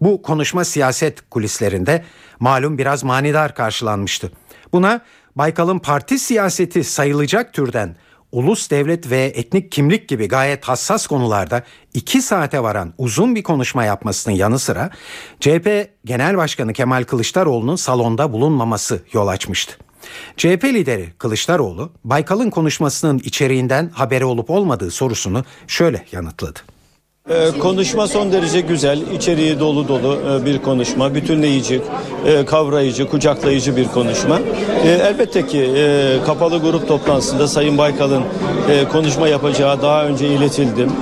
Bu 0.00 0.22
konuşma 0.22 0.64
siyaset 0.64 1.30
kulislerinde 1.30 2.04
malum 2.40 2.78
biraz 2.78 3.04
manidar 3.04 3.54
karşılanmıştı. 3.54 4.32
Buna 4.72 5.00
Baykal'ın 5.36 5.78
parti 5.78 6.18
siyaseti 6.18 6.84
sayılacak 6.84 7.52
türden 7.52 7.96
ulus 8.32 8.70
devlet 8.70 9.10
ve 9.10 9.32
etnik 9.34 9.72
kimlik 9.72 10.08
gibi 10.08 10.28
gayet 10.28 10.64
hassas 10.64 11.06
konularda 11.06 11.62
iki 11.94 12.22
saate 12.22 12.62
varan 12.62 12.94
uzun 12.98 13.34
bir 13.34 13.42
konuşma 13.42 13.84
yapmasının 13.84 14.34
yanı 14.34 14.58
sıra 14.58 14.90
CHP 15.40 15.88
Genel 16.04 16.36
Başkanı 16.36 16.72
Kemal 16.72 17.04
Kılıçdaroğlu'nun 17.04 17.76
salonda 17.76 18.32
bulunmaması 18.32 19.02
yol 19.12 19.28
açmıştı. 19.28 19.76
CHP 20.36 20.64
lideri 20.64 21.12
Kılıçdaroğlu, 21.18 21.90
Baykal'ın 22.04 22.50
konuşmasının 22.50 23.18
içeriğinden 23.18 23.90
haberi 23.94 24.24
olup 24.24 24.50
olmadığı 24.50 24.90
sorusunu 24.90 25.44
şöyle 25.66 26.06
yanıtladı. 26.12 26.58
Ee, 27.30 27.58
konuşma 27.58 28.06
son 28.06 28.32
derece 28.32 28.60
güzel, 28.60 29.00
içeriği 29.14 29.60
dolu 29.60 29.88
dolu 29.88 30.18
e, 30.30 30.46
bir 30.46 30.58
konuşma, 30.58 31.14
bütünleyici, 31.14 31.82
e, 32.26 32.44
kavrayıcı, 32.44 33.08
kucaklayıcı 33.08 33.76
bir 33.76 33.88
konuşma. 33.88 34.40
E, 34.84 34.88
elbette 34.88 35.46
ki 35.46 35.70
kapalı 36.26 36.58
grup 36.58 36.88
toplantısında 36.88 37.48
Sayın 37.48 37.78
Baykal'ın 37.78 38.22
konuşma 38.92 39.28
yapacağı 39.28 39.82
daha 39.82 40.04
önce 40.04 40.26
iletildim. 40.26 40.92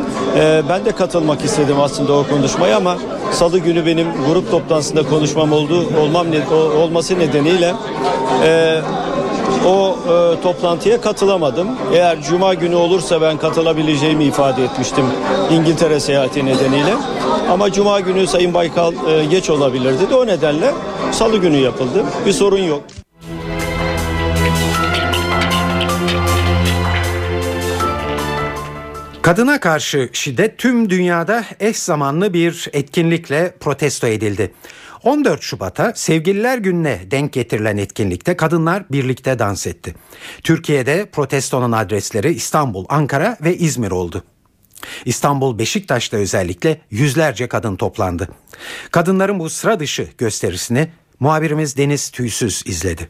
Ben 0.68 0.84
de 0.84 0.92
katılmak 0.92 1.44
istedim 1.44 1.80
aslında 1.80 2.12
o 2.12 2.26
konuşmaya 2.26 2.76
ama 2.76 2.98
Salı 3.32 3.58
günü 3.58 3.86
benim 3.86 4.06
grup 4.28 4.50
toplantısında 4.50 5.02
konuşmam 5.02 5.52
oldu, 5.52 5.84
olmam 6.00 6.26
olması 6.78 7.18
nedeniyle 7.18 7.74
e, 8.44 8.80
o 9.66 9.96
e, 10.08 10.40
toplantıya 10.42 11.00
katılamadım. 11.00 11.68
Eğer 11.94 12.22
cuma 12.22 12.54
günü 12.54 12.74
olursa 12.74 13.20
ben 13.20 13.38
katılabileceğimi 13.38 14.24
ifade 14.24 14.64
etmiştim 14.64 15.04
İngiltere 15.50 16.00
seyahati 16.00 16.46
nedeniyle. 16.46 16.94
Ama 17.50 17.72
cuma 17.72 18.00
günü 18.00 18.26
Sayın 18.26 18.54
Baykal 18.54 18.92
e, 19.08 19.24
geç 19.24 19.50
olabilirdi 19.50 20.10
de 20.10 20.14
o 20.14 20.26
nedenle 20.26 20.72
salı 21.12 21.36
günü 21.36 21.56
yapıldı. 21.56 22.04
Bir 22.26 22.32
sorun 22.32 22.62
yok. 22.62 22.82
Kadına 29.22 29.60
karşı 29.60 30.08
şiddet 30.12 30.58
tüm 30.58 30.90
dünyada 30.90 31.44
eş 31.60 31.76
zamanlı 31.76 32.34
bir 32.34 32.68
etkinlikle 32.72 33.54
protesto 33.60 34.06
edildi. 34.06 34.52
14 35.04 35.42
Şubat'a 35.42 35.92
Sevgililer 35.94 36.58
Günü'ne 36.58 36.98
denk 37.10 37.32
getirilen 37.32 37.76
etkinlikte 37.76 38.36
kadınlar 38.36 38.82
birlikte 38.92 39.38
dans 39.38 39.66
etti. 39.66 39.94
Türkiye'de 40.44 41.06
protestonun 41.12 41.72
adresleri 41.72 42.28
İstanbul, 42.28 42.84
Ankara 42.88 43.36
ve 43.44 43.56
İzmir 43.56 43.90
oldu. 43.90 44.22
İstanbul 45.04 45.58
Beşiktaş'ta 45.58 46.16
özellikle 46.16 46.80
yüzlerce 46.90 47.48
kadın 47.48 47.76
toplandı. 47.76 48.28
Kadınların 48.92 49.38
bu 49.38 49.50
sıra 49.50 49.80
dışı 49.80 50.08
gösterisini 50.18 50.88
muhabirimiz 51.20 51.76
Deniz 51.76 52.10
Tüysüz 52.10 52.62
izledi. 52.66 53.08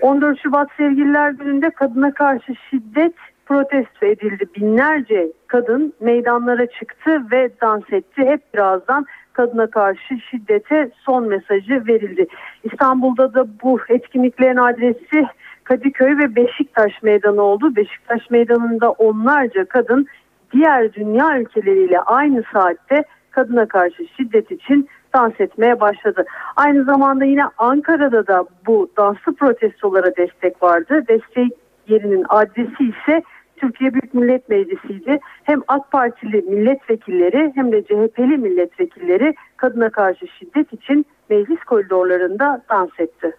14 0.00 0.38
Şubat 0.42 0.68
Sevgililer 0.76 1.30
Günü'nde 1.30 1.70
kadına 1.70 2.14
karşı 2.14 2.54
şiddet 2.70 3.14
protesto 3.46 4.06
edildi. 4.06 4.44
Binlerce 4.56 5.32
kadın 5.46 5.94
meydanlara 6.00 6.66
çıktı 6.66 7.10
ve 7.32 7.50
dans 7.60 7.92
etti. 7.92 8.22
Hep 8.22 8.54
birazdan 8.54 9.06
kadına 9.36 9.66
karşı 9.66 10.18
şiddete 10.30 10.90
son 11.04 11.28
mesajı 11.28 11.86
verildi. 11.86 12.26
İstanbul'da 12.64 13.34
da 13.34 13.46
bu 13.62 13.80
etkinliklerin 13.88 14.56
adresi 14.56 15.26
Kadıköy 15.64 16.18
ve 16.18 16.36
Beşiktaş 16.36 17.02
Meydanı 17.02 17.42
oldu. 17.42 17.76
Beşiktaş 17.76 18.30
Meydanı'nda 18.30 18.90
onlarca 18.90 19.64
kadın 19.64 20.06
diğer 20.52 20.92
dünya 20.92 21.40
ülkeleriyle 21.40 22.00
aynı 22.00 22.42
saatte 22.52 23.04
kadına 23.30 23.66
karşı 23.66 24.06
şiddet 24.16 24.50
için 24.50 24.88
dans 25.14 25.40
etmeye 25.40 25.80
başladı. 25.80 26.24
Aynı 26.56 26.84
zamanda 26.84 27.24
yine 27.24 27.44
Ankara'da 27.58 28.26
da 28.26 28.44
bu 28.66 28.90
danslı 28.98 29.34
protestolara 29.34 30.16
destek 30.16 30.62
vardı. 30.62 31.04
Destek 31.08 31.52
yerinin 31.88 32.24
adresi 32.28 32.84
ise 32.84 33.22
Türkiye 33.56 33.92
Büyük 33.94 34.14
Millet 34.14 34.48
Meclisi'ydi. 34.48 35.20
Hem 35.44 35.62
AK 35.68 35.90
Partili 35.92 36.42
milletvekilleri 36.42 37.52
hem 37.54 37.72
de 37.72 37.82
CHP'li 37.82 38.36
milletvekilleri 38.36 39.34
kadına 39.56 39.90
karşı 39.90 40.26
şiddet 40.38 40.72
için 40.72 41.06
meclis 41.30 41.64
koridorlarında 41.64 42.62
dans 42.70 42.90
etti. 42.98 43.32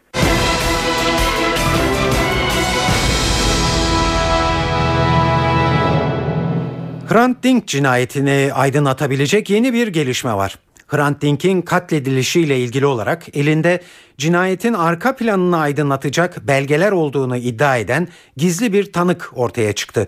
Hrant 7.09 7.43
Dink 7.43 7.67
cinayetini 7.67 8.49
aydınlatabilecek 8.53 9.49
yeni 9.49 9.73
bir 9.73 9.87
gelişme 9.87 10.33
var. 10.33 10.59
Hrant 10.87 11.21
Dink'in 11.21 11.61
katledilişiyle 11.61 12.57
ilgili 12.57 12.85
olarak 12.85 13.37
elinde 13.37 13.79
cinayetin 14.17 14.73
arka 14.73 15.15
planını 15.15 15.57
aydınlatacak 15.57 16.47
belgeler 16.47 16.91
olduğunu 16.91 17.37
iddia 17.37 17.77
eden 17.77 18.07
gizli 18.37 18.73
bir 18.73 18.93
tanık 18.93 19.31
ortaya 19.35 19.73
çıktı. 19.73 20.07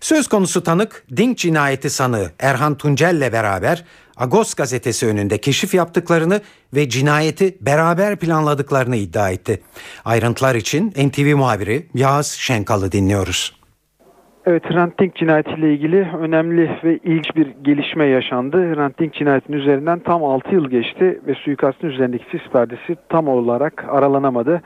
Söz 0.00 0.28
konusu 0.28 0.62
tanık 0.62 1.04
Dink 1.16 1.38
cinayeti 1.38 1.90
sanığı 1.90 2.30
Erhan 2.38 2.74
Tuncel 2.74 3.14
ile 3.16 3.32
beraber 3.32 3.84
Agos 4.16 4.54
gazetesi 4.54 5.06
önünde 5.06 5.38
keşif 5.38 5.74
yaptıklarını 5.74 6.40
ve 6.74 6.88
cinayeti 6.88 7.56
beraber 7.60 8.16
planladıklarını 8.16 8.96
iddia 8.96 9.30
etti. 9.30 9.62
Ayrıntılar 10.04 10.54
için 10.54 10.90
NTV 10.90 11.36
muhabiri 11.36 11.86
Yağız 11.94 12.26
Şenkal'ı 12.26 12.92
dinliyoruz. 12.92 13.59
Evet 14.46 14.70
Hrant 14.70 14.98
Dink 15.00 15.16
cinayetiyle 15.16 15.72
ilgili 15.72 16.08
önemli 16.18 16.70
ve 16.84 16.96
ilginç 16.96 17.36
bir 17.36 17.46
gelişme 17.62 18.06
yaşandı. 18.06 18.74
Hrant 18.74 18.98
Dink 18.98 19.14
cinayetinin 19.14 19.56
üzerinden 19.56 19.98
tam 19.98 20.24
6 20.24 20.54
yıl 20.54 20.70
geçti 20.70 21.20
ve 21.26 21.34
suikastın 21.34 21.88
üzerindeki 21.88 22.24
sis 22.30 22.52
perdesi 22.52 22.96
tam 23.08 23.28
olarak 23.28 23.84
aralanamadı. 23.88 24.62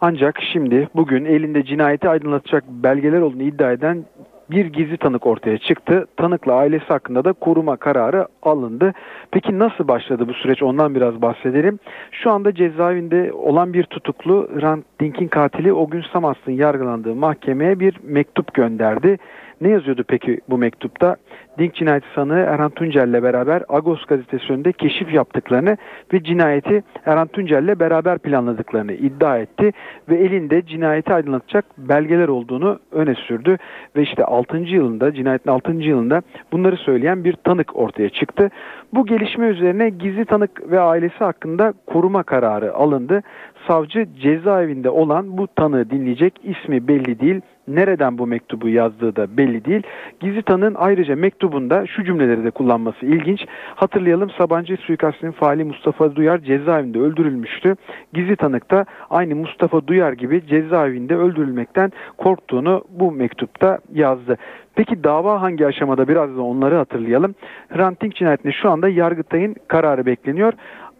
Ancak 0.00 0.38
şimdi 0.52 0.88
bugün 0.94 1.24
elinde 1.24 1.64
cinayeti 1.64 2.08
aydınlatacak 2.08 2.64
belgeler 2.68 3.20
olduğunu 3.20 3.42
iddia 3.42 3.72
eden 3.72 4.04
bir 4.52 4.66
gizli 4.66 4.96
tanık 4.96 5.26
ortaya 5.26 5.58
çıktı. 5.58 6.06
Tanıkla 6.16 6.54
ailesi 6.54 6.84
hakkında 6.84 7.24
da 7.24 7.32
koruma 7.32 7.76
kararı 7.76 8.26
alındı. 8.42 8.92
Peki 9.30 9.58
nasıl 9.58 9.88
başladı 9.88 10.28
bu 10.28 10.34
süreç 10.34 10.62
ondan 10.62 10.94
biraz 10.94 11.22
bahsedelim. 11.22 11.78
Şu 12.10 12.30
anda 12.30 12.54
cezaevinde 12.54 13.32
olan 13.32 13.72
bir 13.72 13.84
tutuklu 13.84 14.48
Hrant 14.54 14.84
Dink'in 15.00 15.28
katili 15.28 15.72
o 15.72 15.90
gün 15.90 16.04
Samas'ın 16.12 16.52
yargılandığı 16.52 17.14
mahkemeye 17.14 17.80
bir 17.80 18.00
mektup 18.02 18.54
gönderdi. 18.54 19.18
Ne 19.62 19.68
yazıyordu 19.68 20.04
peki 20.08 20.40
bu 20.48 20.58
mektupta? 20.58 21.16
Dink 21.58 21.74
cinayeti 21.74 22.06
sanığı 22.14 22.38
Erhan 22.38 22.70
Tuncel'le 22.70 23.22
beraber 23.22 23.62
Agos 23.68 24.04
gazetesi 24.04 24.52
önünde 24.52 24.72
keşif 24.72 25.14
yaptıklarını 25.14 25.76
ve 26.12 26.22
cinayeti 26.22 26.82
Erhan 27.06 27.28
Tuncel'le 27.28 27.80
beraber 27.80 28.18
planladıklarını 28.18 28.92
iddia 28.92 29.38
etti 29.38 29.72
ve 30.08 30.16
elinde 30.16 30.66
cinayeti 30.66 31.14
aydınlatacak 31.14 31.64
belgeler 31.78 32.28
olduğunu 32.28 32.78
öne 32.92 33.14
sürdü 33.14 33.56
ve 33.96 34.02
işte 34.02 34.24
6. 34.24 34.56
yılında 34.56 35.14
cinayetin 35.14 35.50
6. 35.50 35.72
yılında 35.72 36.22
bunları 36.52 36.76
söyleyen 36.76 37.24
bir 37.24 37.32
tanık 37.32 37.76
ortaya 37.76 38.08
çıktı. 38.08 38.50
Bu 38.92 39.06
gelişme 39.06 39.46
üzerine 39.46 39.90
gizli 39.90 40.24
tanık 40.24 40.70
ve 40.70 40.80
ailesi 40.80 41.18
hakkında 41.18 41.74
koruma 41.86 42.22
kararı 42.22 42.74
alındı. 42.74 43.22
Savcı 43.68 44.06
cezaevinde 44.22 44.90
olan 44.90 45.38
bu 45.38 45.46
tanığı 45.46 45.90
dinleyecek 45.90 46.34
ismi 46.44 46.88
belli 46.88 47.20
değil 47.20 47.40
nereden 47.68 48.18
bu 48.18 48.26
mektubu 48.26 48.68
yazdığı 48.68 49.16
da 49.16 49.36
belli 49.36 49.64
değil. 49.64 49.82
Gizli 50.20 50.42
tanığın 50.42 50.74
ayrıca 50.74 51.16
mektubunda 51.16 51.86
şu 51.86 52.04
cümleleri 52.04 52.44
de 52.44 52.50
kullanması 52.50 53.06
ilginç. 53.06 53.46
Hatırlayalım 53.74 54.30
Sabancı 54.30 54.76
suikastinin 54.76 55.32
faali 55.32 55.64
Mustafa 55.64 56.16
Duyar 56.16 56.38
cezaevinde 56.38 56.98
öldürülmüştü. 56.98 57.76
Gizli 58.12 58.36
tanık 58.36 58.70
da 58.70 58.84
aynı 59.10 59.34
Mustafa 59.36 59.86
Duyar 59.86 60.12
gibi 60.12 60.46
cezaevinde 60.46 61.16
öldürülmekten 61.16 61.92
korktuğunu 62.16 62.84
bu 62.90 63.12
mektupta 63.12 63.78
yazdı. 63.92 64.36
Peki 64.74 65.04
dava 65.04 65.42
hangi 65.42 65.66
aşamada 65.66 66.08
biraz 66.08 66.36
da 66.36 66.42
onları 66.42 66.76
hatırlayalım. 66.76 67.34
Hrant 67.68 68.02
Dink 68.02 68.16
cinayetinde 68.16 68.52
şu 68.52 68.70
anda 68.70 68.88
Yargıtay'ın 68.88 69.56
kararı 69.68 70.06
bekleniyor. 70.06 70.52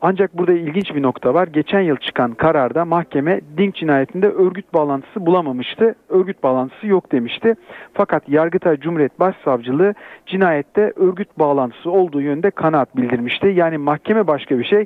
Ancak 0.05 0.39
burada 0.39 0.53
ilginç 0.53 0.95
bir 0.95 1.03
nokta 1.03 1.35
var. 1.35 1.47
Geçen 1.47 1.81
yıl 1.81 1.97
çıkan 1.97 2.35
kararda 2.35 2.85
mahkeme 2.85 3.41
Dink 3.57 3.75
cinayetinde 3.75 4.29
örgüt 4.29 4.75
bağlantısı 4.75 5.27
bulamamıştı. 5.27 5.95
Örgüt 6.09 6.43
bağlantısı 6.43 6.87
yok 6.87 7.13
demişti. 7.13 7.55
Fakat 7.95 8.29
Yargıtay 8.29 8.77
Cumhuriyet 8.77 9.21
Başsavcılığı 9.21 9.95
cinayette 10.27 10.93
örgüt 10.97 11.39
bağlantısı 11.39 11.91
olduğu 11.91 12.21
yönde 12.21 12.51
kanaat 12.51 12.97
bildirmişti. 12.97 13.47
Yani 13.47 13.79
mahkeme 13.79 14.27
başka 14.27 14.59
bir 14.59 14.65
şey, 14.65 14.85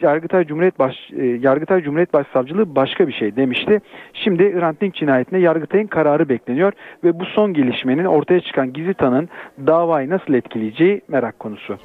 Yargıtay 0.00 0.44
Cumhuriyet 0.46 0.78
Baş 0.78 0.94
e, 1.16 1.24
Yargıtay 1.24 1.82
Cumhuriyet 1.82 2.12
Başsavcılığı 2.12 2.76
başka 2.76 3.08
bir 3.08 3.12
şey 3.12 3.36
demişti. 3.36 3.80
Şimdi 4.14 4.54
Hrant 4.58 4.80
Dink 4.80 4.94
cinayetine 4.94 5.38
Yargıtay'ın 5.38 5.86
kararı 5.86 6.28
bekleniyor 6.28 6.72
ve 7.04 7.20
bu 7.20 7.24
son 7.24 7.54
gelişmenin 7.54 8.04
ortaya 8.04 8.40
çıkan 8.40 8.72
gizli 8.72 8.94
tanın 8.94 9.28
davayı 9.66 10.10
nasıl 10.10 10.34
etkileyeceği 10.34 11.00
merak 11.08 11.38
konusu. 11.38 11.78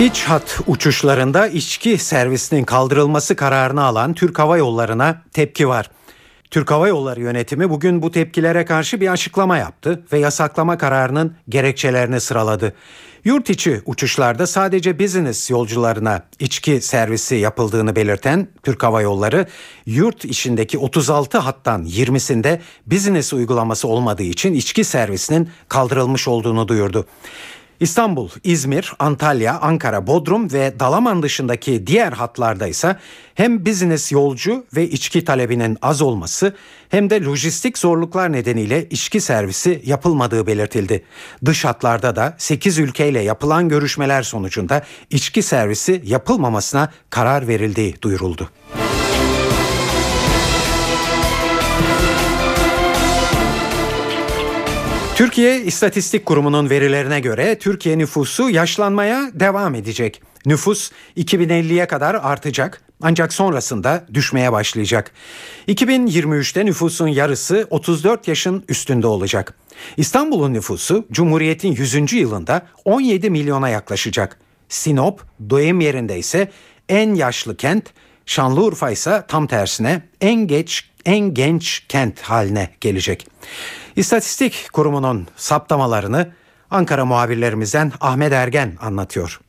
İç 0.00 0.22
hat 0.22 0.60
uçuşlarında 0.66 1.46
içki 1.46 1.98
servisinin 1.98 2.64
kaldırılması 2.64 3.36
kararını 3.36 3.84
alan 3.84 4.14
Türk 4.14 4.38
Hava 4.38 4.56
Yolları'na 4.56 5.22
tepki 5.32 5.68
var. 5.68 5.90
Türk 6.50 6.70
Hava 6.70 6.88
Yolları 6.88 7.20
yönetimi 7.20 7.70
bugün 7.70 8.02
bu 8.02 8.10
tepkilere 8.10 8.64
karşı 8.64 9.00
bir 9.00 9.12
açıklama 9.12 9.58
yaptı 9.58 10.04
ve 10.12 10.18
yasaklama 10.18 10.78
kararının 10.78 11.36
gerekçelerini 11.48 12.20
sıraladı. 12.20 12.74
Yurt 13.24 13.50
içi 13.50 13.82
uçuşlarda 13.86 14.46
sadece 14.46 14.98
business 14.98 15.50
yolcularına 15.50 16.22
içki 16.38 16.80
servisi 16.80 17.34
yapıldığını 17.34 17.96
belirten 17.96 18.48
Türk 18.62 18.82
Hava 18.82 19.02
Yolları, 19.02 19.46
yurt 19.86 20.24
içindeki 20.24 20.78
36 20.78 21.38
hattan 21.38 21.84
20'sinde 21.84 22.60
business 22.86 23.32
uygulaması 23.32 23.88
olmadığı 23.88 24.22
için 24.22 24.54
içki 24.54 24.84
servisinin 24.84 25.48
kaldırılmış 25.68 26.28
olduğunu 26.28 26.68
duyurdu. 26.68 27.06
İstanbul, 27.80 28.28
İzmir, 28.44 28.92
Antalya, 28.98 29.58
Ankara, 29.60 30.06
Bodrum 30.06 30.52
ve 30.52 30.80
Dalaman 30.80 31.22
dışındaki 31.22 31.86
diğer 31.86 32.12
hatlarda 32.12 32.66
ise 32.66 32.96
hem 33.34 33.66
business 33.66 34.12
yolcu 34.12 34.64
ve 34.76 34.88
içki 34.88 35.24
talebinin 35.24 35.78
az 35.82 36.02
olması 36.02 36.54
hem 36.88 37.10
de 37.10 37.24
lojistik 37.24 37.78
zorluklar 37.78 38.32
nedeniyle 38.32 38.88
içki 38.88 39.20
servisi 39.20 39.82
yapılmadığı 39.84 40.46
belirtildi. 40.46 41.04
Dış 41.44 41.64
hatlarda 41.64 42.16
da 42.16 42.34
8 42.38 42.78
ülkeyle 42.78 43.20
yapılan 43.20 43.68
görüşmeler 43.68 44.22
sonucunda 44.22 44.84
içki 45.10 45.42
servisi 45.42 46.02
yapılmamasına 46.04 46.92
karar 47.10 47.48
verildiği 47.48 47.94
duyuruldu. 48.02 48.50
Türkiye 55.20 55.60
İstatistik 55.60 56.26
Kurumu'nun 56.26 56.70
verilerine 56.70 57.20
göre 57.20 57.58
Türkiye 57.58 57.98
nüfusu 57.98 58.50
yaşlanmaya 58.50 59.30
devam 59.34 59.74
edecek. 59.74 60.22
Nüfus 60.46 60.90
2050'ye 61.16 61.86
kadar 61.86 62.14
artacak 62.14 62.82
ancak 63.02 63.32
sonrasında 63.32 64.06
düşmeye 64.14 64.52
başlayacak. 64.52 65.12
2023'te 65.68 66.66
nüfusun 66.66 67.08
yarısı 67.08 67.66
34 67.70 68.28
yaşın 68.28 68.64
üstünde 68.68 69.06
olacak. 69.06 69.54
İstanbul'un 69.96 70.54
nüfusu 70.54 71.06
Cumhuriyet'in 71.12 71.72
100. 71.72 72.12
yılında 72.12 72.66
17 72.84 73.30
milyona 73.30 73.68
yaklaşacak. 73.68 74.38
Sinop 74.68 75.22
doyum 75.50 75.80
yerinde 75.80 76.18
ise 76.18 76.50
en 76.88 77.14
yaşlı 77.14 77.56
kent, 77.56 77.84
Şanlıurfa 78.26 78.90
ise 78.90 79.24
tam 79.28 79.46
tersine 79.46 80.02
en 80.20 80.46
geç 80.46 80.90
en 81.04 81.34
genç 81.34 81.84
kent 81.88 82.20
haline 82.20 82.70
gelecek. 82.80 83.26
İstatistik 83.96 84.68
Kurumu'nun 84.72 85.26
saptamalarını 85.36 86.26
Ankara 86.70 87.04
muhabirlerimizden 87.04 87.92
Ahmet 88.00 88.32
Ergen 88.32 88.68
anlatıyor. 88.82 89.40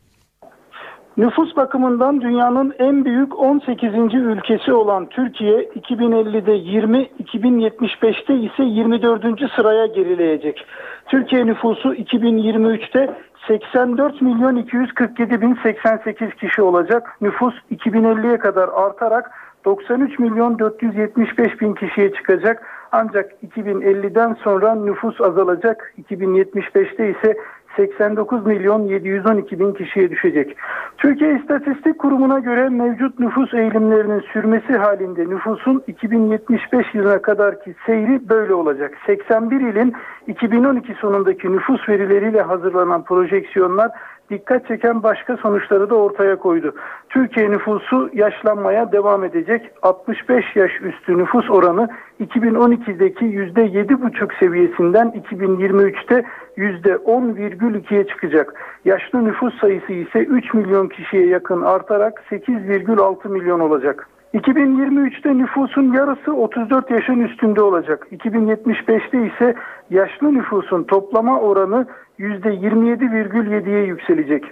Nüfus 1.18 1.56
bakımından 1.56 2.22
dünyanın 2.22 2.74
en 2.80 3.06
büyük 3.06 3.40
18. 3.40 3.94
ülkesi 4.14 4.74
olan 4.74 5.06
Türkiye 5.10 5.64
2050'de 5.64 6.52
20, 6.52 7.10
2075'te 7.24 8.36
ise 8.36 8.64
24. 8.64 9.52
sıraya 9.56 9.86
gerileyecek. 9.86 10.66
Türkiye 11.08 11.46
nüfusu 11.46 11.94
2023'te 11.94 13.16
84 13.48 14.22
milyon 14.22 14.56
247 14.56 15.42
bin 15.42 15.58
88 15.64 16.34
kişi 16.34 16.62
olacak. 16.62 17.18
Nüfus 17.22 17.54
2050'ye 17.72 18.38
kadar 18.38 18.70
artarak 18.70 19.32
93 19.66 20.20
milyon 20.20 20.60
475 20.60 21.62
bin 21.62 21.74
kişiye 21.74 22.14
çıkacak. 22.14 22.64
Ancak 22.92 23.32
2050'den 23.44 24.34
sonra 24.34 24.76
nüfus 24.76 25.22
azalacak. 25.22 25.94
2075'te 26.10 27.10
ise 27.10 27.38
89 27.76 28.46
milyon 28.46 28.82
712 28.82 29.60
bin 29.60 29.74
kişiye 29.74 30.10
düşecek. 30.10 30.58
Türkiye 30.98 31.40
İstatistik 31.40 32.00
Kurumu'na 32.00 32.40
göre 32.40 32.70
mevcut 32.70 33.20
nüfus 33.20 33.54
eğilimlerinin 33.54 34.24
sürmesi 34.34 34.78
halinde 34.78 35.30
nüfusun 35.30 35.84
2075 35.88 36.86
yılına 36.94 37.22
kadarki 37.22 37.76
seyri 37.86 38.30
böyle 38.30 38.54
olacak. 38.54 38.98
81 39.06 39.62
ilin 39.62 39.94
2012 40.28 40.94
sonundaki 40.94 41.52
nüfus 41.52 41.90
verileriyle 41.90 42.42
hazırlanan 42.42 43.04
projeksiyonlar 43.04 43.92
dikkat 44.30 44.68
çeken 44.68 45.04
başka 45.04 45.38
sonuçları 45.38 45.90
da 45.90 45.96
ortaya 45.96 46.36
koydu. 46.36 46.76
Türkiye 47.12 47.52
nüfusu 47.52 48.10
yaşlanmaya 48.14 48.92
devam 48.92 49.24
edecek. 49.24 49.72
65 49.82 50.56
yaş 50.56 50.72
üstü 50.82 51.18
nüfus 51.18 51.50
oranı 51.50 51.90
2012'deki 52.22 53.26
%7,5 53.26 54.40
seviyesinden 54.40 55.24
2023'te 55.32 56.24
%10,2'ye 56.58 58.08
çıkacak. 58.08 58.54
Yaşlı 58.86 59.26
nüfus 59.26 59.60
sayısı 59.60 59.94
ise 59.94 60.20
3 60.20 60.54
milyon 60.54 60.88
kişiye 60.88 61.28
yakın 61.28 61.62
artarak 61.62 62.24
8,6 62.32 63.30
milyon 63.30 63.60
olacak. 63.60 64.08
2023'te 64.34 65.38
nüfusun 65.38 65.94
yarısı 65.94 66.34
34 66.34 66.92
yaşın 66.92 67.20
üstünde 67.20 67.62
olacak. 67.62 68.08
2075'te 68.12 69.28
ise 69.28 69.56
yaşlı 69.90 70.34
nüfusun 70.34 70.84
toplama 70.84 71.40
oranı 71.40 71.88
%27,7'ye 72.20 73.84
yükselecek. 73.84 74.44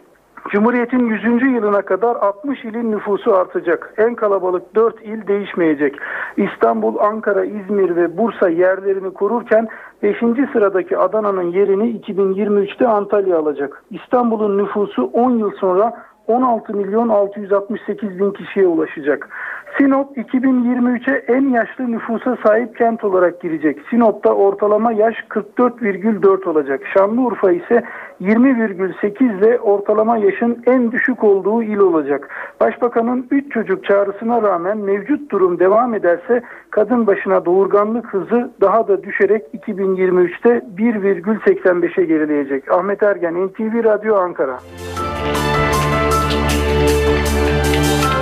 Cumhuriyet'in 0.47 1.05
100. 1.05 1.23
yılına 1.23 1.81
kadar 1.81 2.15
60 2.15 2.65
ilin 2.65 2.91
nüfusu 2.91 3.35
artacak. 3.35 3.93
En 3.97 4.15
kalabalık 4.15 4.75
4 4.75 5.01
il 5.01 5.27
değişmeyecek. 5.27 5.95
İstanbul, 6.37 6.97
Ankara, 6.99 7.45
İzmir 7.45 7.95
ve 7.95 8.17
Bursa 8.17 8.49
yerlerini 8.49 9.13
korurken 9.13 9.67
5. 10.03 10.17
sıradaki 10.53 10.97
Adana'nın 10.97 11.51
yerini 11.51 11.99
2023'te 11.99 12.87
Antalya 12.87 13.39
alacak. 13.39 13.83
İstanbul'un 13.91 14.57
nüfusu 14.57 15.03
10 15.13 15.31
yıl 15.31 15.51
sonra 15.51 15.93
16 16.27 16.73
milyon 16.73 17.09
668 17.09 18.19
bin 18.19 18.31
kişiye 18.31 18.67
ulaşacak. 18.67 19.29
Sinop 19.77 20.17
2023'e 20.17 21.33
en 21.33 21.49
yaşlı 21.49 21.91
nüfusa 21.91 22.37
sahip 22.45 22.77
kent 22.77 23.03
olarak 23.03 23.41
girecek. 23.41 23.77
Sinop'ta 23.89 24.33
ortalama 24.33 24.91
yaş 24.91 25.15
44,4 25.29 26.49
olacak. 26.49 26.81
Şanlıurfa 26.93 27.51
ise 27.51 27.83
20,8 28.21 29.37
ile 29.37 29.59
ortalama 29.59 30.17
yaşın 30.17 30.63
en 30.67 30.91
düşük 30.91 31.23
olduğu 31.23 31.63
il 31.63 31.77
olacak. 31.77 32.29
Başbakanın 32.61 33.27
3 33.31 33.51
çocuk 33.51 33.85
çağrısına 33.85 34.41
rağmen 34.41 34.77
mevcut 34.77 35.31
durum 35.31 35.59
devam 35.59 35.93
ederse 35.93 36.41
kadın 36.69 37.07
başına 37.07 37.45
doğurganlık 37.45 38.13
hızı 38.13 38.51
daha 38.61 38.87
da 38.87 39.03
düşerek 39.03 39.43
2023'te 39.53 40.61
1,85'e 40.77 42.05
gerileyecek. 42.05 42.71
Ahmet 42.71 43.03
Ergen, 43.03 43.47
NTV 43.47 43.83
Radyo 43.83 44.15
Ankara. 44.15 44.57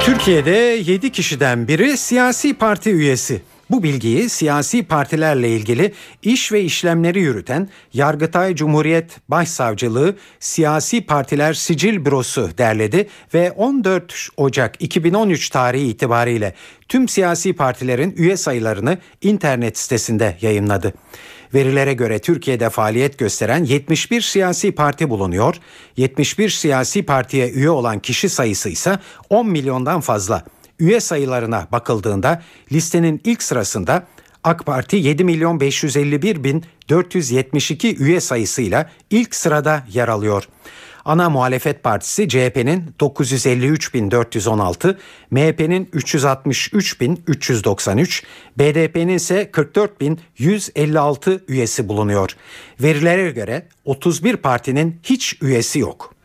Türkiye'de 0.07 0.51
7 0.51 1.11
kişiden 1.11 1.67
biri 1.67 1.97
siyasi 1.97 2.53
parti 2.53 2.91
üyesi. 2.91 3.41
Bu 3.69 3.83
bilgiyi 3.83 4.29
siyasi 4.29 4.83
partilerle 4.83 5.49
ilgili 5.49 5.93
iş 6.21 6.51
ve 6.51 6.61
işlemleri 6.61 7.19
yürüten 7.19 7.69
Yargıtay 7.93 8.55
Cumhuriyet 8.55 9.17
Başsavcılığı 9.29 10.15
Siyasi 10.39 11.05
Partiler 11.05 11.53
Sicil 11.53 12.05
Bürosu 12.05 12.49
derledi 12.57 13.07
ve 13.33 13.51
14 13.51 14.27
Ocak 14.37 14.75
2013 14.79 15.49
tarihi 15.49 15.87
itibariyle 15.87 16.53
tüm 16.87 17.07
siyasi 17.07 17.53
partilerin 17.53 18.15
üye 18.17 18.37
sayılarını 18.37 18.97
internet 19.21 19.77
sitesinde 19.77 20.37
yayınladı. 20.41 20.93
Verilere 21.53 21.93
göre 21.93 22.19
Türkiye'de 22.19 22.69
faaliyet 22.69 23.17
gösteren 23.17 23.63
71 23.63 24.21
siyasi 24.21 24.71
parti 24.71 25.09
bulunuyor. 25.09 25.55
71 25.97 26.49
siyasi 26.49 27.03
partiye 27.03 27.51
üye 27.51 27.69
olan 27.69 27.99
kişi 27.99 28.29
sayısı 28.29 28.69
ise 28.69 28.99
10 29.29 29.49
milyondan 29.49 30.01
fazla. 30.01 30.43
Üye 30.79 30.99
sayılarına 30.99 31.67
bakıldığında 31.71 32.41
listenin 32.71 33.21
ilk 33.23 33.43
sırasında 33.43 34.07
AK 34.43 34.65
Parti 34.65 34.95
7 34.95 35.23
milyon 35.23 35.59
551 35.59 36.43
bin 36.43 36.65
472 36.89 37.97
üye 37.97 38.19
sayısıyla 38.19 38.89
ilk 39.09 39.35
sırada 39.35 39.83
yer 39.93 40.07
alıyor. 40.07 40.47
Ana 41.07 41.29
muhalefet 41.29 41.83
partisi 41.83 42.29
CHP'nin 42.29 42.83
953.416, 42.99 44.95
MHP'nin 45.31 45.85
363.393, 45.85 48.23
BDP'nin 48.59 49.15
ise 49.15 49.49
44.156 49.53 51.39
üyesi 51.47 51.87
bulunuyor. 51.87 52.35
Verilere 52.81 53.31
göre 53.31 53.67
31 53.85 54.37
partinin 54.37 54.99
hiç 55.03 55.41
üyesi 55.41 55.79
yok. 55.79 56.16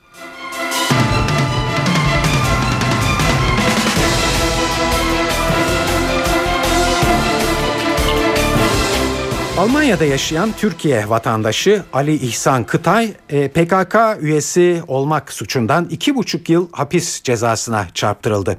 Almanya'da 9.62 10.05
yaşayan 10.05 10.53
Türkiye 10.57 11.09
vatandaşı 11.09 11.83
Ali 11.92 12.14
İhsan 12.14 12.64
Kıtay 12.64 13.12
e, 13.29 13.48
PKK 13.48 13.96
üyesi 14.20 14.83
olmak 14.87 15.33
suçundan 15.33 15.87
iki 15.90 16.14
buçuk 16.14 16.48
yıl 16.48 16.68
hapis 16.72 17.22
cezasına 17.22 17.87
çarptırıldı. 17.94 18.59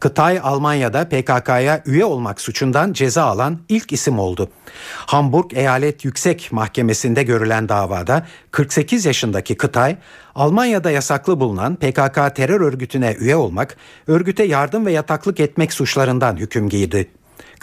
Kıtay 0.00 0.40
Almanya'da 0.42 1.08
PKK'ya 1.08 1.82
üye 1.86 2.04
olmak 2.04 2.40
suçundan 2.40 2.92
ceza 2.92 3.24
alan 3.24 3.58
ilk 3.68 3.92
isim 3.92 4.18
oldu. 4.18 4.48
Hamburg 4.96 5.52
Eyalet 5.54 6.04
Yüksek 6.04 6.48
Mahkemesi'nde 6.52 7.22
görülen 7.22 7.68
davada 7.68 8.26
48 8.50 9.04
yaşındaki 9.04 9.56
Kıtay 9.56 9.96
Almanya'da 10.34 10.90
yasaklı 10.90 11.40
bulunan 11.40 11.76
PKK 11.76 12.36
terör 12.36 12.60
örgütüne 12.60 13.16
üye 13.20 13.36
olmak, 13.36 13.76
örgüte 14.06 14.44
yardım 14.44 14.86
ve 14.86 14.92
yataklık 14.92 15.40
etmek 15.40 15.72
suçlarından 15.72 16.36
hüküm 16.36 16.68
giydi. 16.68 17.10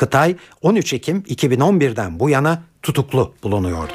Kıtay 0.01 0.35
13 0.61 0.93
Ekim 0.93 1.19
2011'den 1.19 2.19
bu 2.19 2.29
yana 2.29 2.63
tutuklu 2.81 3.33
bulunuyordu. 3.43 3.93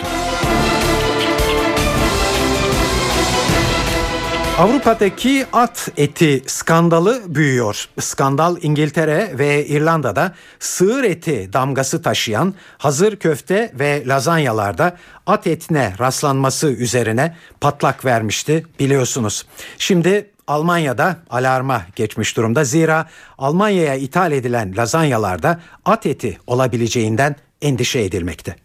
Avrupa'daki 4.58 5.46
at 5.52 5.88
eti 5.96 6.42
skandalı 6.46 7.22
büyüyor. 7.34 7.84
Skandal 8.00 8.56
İngiltere 8.62 9.38
ve 9.38 9.66
İrlanda'da 9.66 10.34
sığır 10.58 11.04
eti 11.04 11.52
damgası 11.52 12.02
taşıyan 12.02 12.54
hazır 12.78 13.16
köfte 13.16 13.72
ve 13.74 14.02
lazanyalarda 14.06 14.96
at 15.26 15.46
etine 15.46 15.94
rastlanması 16.00 16.68
üzerine 16.68 17.36
patlak 17.60 18.04
vermişti 18.04 18.66
biliyorsunuz. 18.80 19.46
Şimdi 19.78 20.30
Almanya'da 20.46 21.16
alarma 21.30 21.82
geçmiş 21.96 22.36
durumda. 22.36 22.64
Zira 22.64 23.06
Almanya'ya 23.38 23.94
ithal 23.94 24.32
edilen 24.32 24.76
lazanyalarda 24.76 25.60
at 25.84 26.06
eti 26.06 26.38
olabileceğinden 26.46 27.36
endişe 27.62 28.00
edilmekte. 28.00 28.56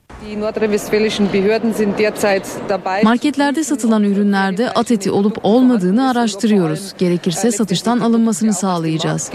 Marketlerde 3.04 3.63
satılan 3.63 4.04
ürünlerde 4.04 4.70
at 4.72 4.91
eti 4.91 5.12
olup 5.12 5.38
olmadığını 5.44 6.10
araştırıyoruz. 6.10 6.94
Gerekirse 6.98 7.52
satıştan 7.52 8.00
alınmasını 8.00 8.54
sağlayacağız. 8.54 9.32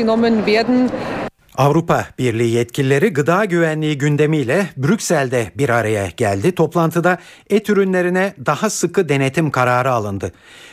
Avrupa 1.56 2.06
Birliği 2.18 2.50
yetkilileri 2.50 3.12
gıda 3.12 3.44
güvenliği 3.44 3.98
gündemiyle 3.98 4.66
Brüksel'de 4.76 5.52
bir 5.54 5.68
araya 5.68 6.06
geldi. 6.16 6.52
Toplantıda 6.52 7.18
et 7.50 7.70
ürünlerine 7.70 8.34
daha 8.46 8.70
sıkı 8.70 9.08
denetim 9.08 9.50
kararı 9.50 9.92
alındı. 9.92 10.32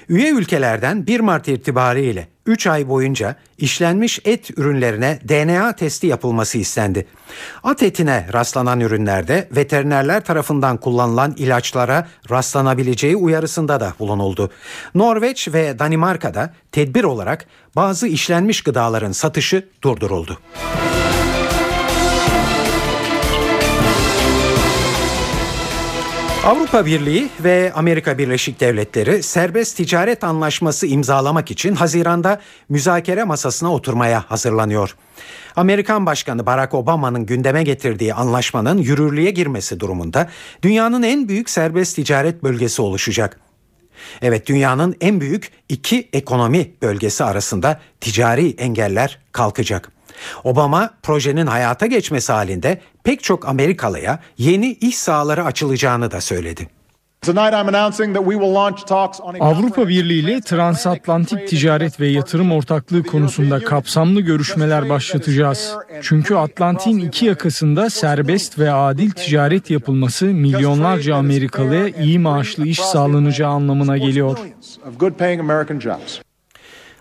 Üye 0.10 0.32
ülkelerden 0.32 1.08
1 1.08 1.20
Mart 1.20 1.48
itibariyle 1.48 2.28
3 2.46 2.68
ay 2.68 2.90
boyunca 2.90 3.36
işlenmiş 3.58 4.20
et 4.26 4.50
ürünlerine 4.58 5.20
DNA 5.28 5.76
testi 5.76 6.08
yapılması 6.08 6.58
istendi. 6.58 7.08
At 7.64 7.84
etine 7.84 8.28
rastlanan 8.34 8.80
ürünlerde 8.80 9.48
veterinerler 9.56 10.24
tarafından 10.24 10.78
kullanılan 10.78 11.34
ilaçlara 11.38 12.08
rastlanabileceği 12.30 13.16
uyarısında 13.16 13.80
da 13.80 13.94
bulunuldu. 14.00 14.52
Norveç 14.96 15.48
ve 15.54 15.80
Danimarka'da 15.80 16.54
tedbir 16.72 17.04
olarak 17.04 17.46
bazı 17.76 18.08
işlenmiş 18.08 18.62
gıdaların 18.62 19.12
satışı 19.12 19.68
durduruldu. 19.84 20.40
Avrupa 26.44 26.86
Birliği 26.86 27.30
ve 27.44 27.72
Amerika 27.76 28.18
Birleşik 28.18 28.60
Devletleri 28.60 29.24
serbest 29.24 29.78
ticaret 29.78 30.24
anlaşması 30.24 30.88
imzalamak 30.88 31.52
için 31.52 31.76
Haziran'da 31.76 32.42
müzakere 32.70 33.24
masasına 33.24 33.74
oturmaya 33.74 34.22
hazırlanıyor. 34.28 34.96
Amerikan 35.56 36.06
Başkanı 36.06 36.46
Barack 36.46 36.74
Obama'nın 36.74 37.26
gündeme 37.26 37.64
getirdiği 37.64 38.14
anlaşmanın 38.14 38.78
yürürlüğe 38.78 39.32
girmesi 39.32 39.80
durumunda 39.80 40.30
dünyanın 40.62 41.04
en 41.04 41.28
büyük 41.28 41.50
serbest 41.50 41.96
ticaret 41.96 42.44
bölgesi 42.44 42.82
oluşacak. 42.82 43.40
Evet 44.22 44.48
dünyanın 44.48 44.96
en 45.02 45.22
büyük 45.22 45.52
iki 45.70 46.10
ekonomi 46.14 46.72
bölgesi 46.82 47.24
arasında 47.24 47.80
ticari 48.02 48.50
engeller 48.50 49.20
kalkacak. 49.32 49.92
Obama 50.44 50.94
projenin 51.04 51.48
hayata 51.48 51.86
geçmesi 51.86 52.32
halinde 52.32 52.82
pek 53.04 53.24
çok 53.24 53.48
Amerikalıya 53.48 54.20
yeni 54.38 54.72
iş 54.72 54.98
sahaları 54.98 55.46
açılacağını 55.46 56.12
da 56.12 56.22
söyledi. 56.22 56.68
Avrupa 59.40 59.88
Birliği 59.88 60.20
ile 60.20 60.42
transatlantik 60.42 61.48
ticaret 61.48 62.00
ve 62.00 62.08
yatırım 62.08 62.52
ortaklığı 62.52 63.04
konusunda 63.04 63.60
kapsamlı 63.60 64.22
görüşmeler 64.22 64.90
başlatacağız. 64.90 65.76
Çünkü 66.02 66.36
Atlantik'in 66.36 67.00
iki 67.00 67.26
yakasında 67.26 67.90
serbest 67.90 68.60
ve 68.60 68.72
adil 68.72 69.12
ticaret 69.12 69.70
yapılması 69.70 70.26
milyonlarca 70.26 71.16
Amerikalıya 71.16 71.88
iyi 71.88 72.20
maaşlı 72.20 72.68
iş 72.68 72.80
sağlanacağı 72.80 73.52
anlamına 73.52 73.98
geliyor. 73.98 74.38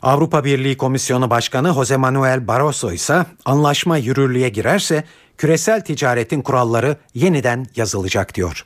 Avrupa 0.02 0.44
Birliği 0.44 0.76
Komisyonu 0.76 1.30
Başkanı 1.30 1.74
Jose 1.74 1.96
Manuel 1.96 2.48
Barroso 2.48 2.92
ise 2.92 3.26
anlaşma 3.44 3.96
yürürlüğe 3.96 4.48
girerse 4.48 5.04
küresel 5.42 5.80
ticaretin 5.80 6.42
kuralları 6.42 6.96
yeniden 7.14 7.66
yazılacak 7.76 8.34
diyor. 8.34 8.64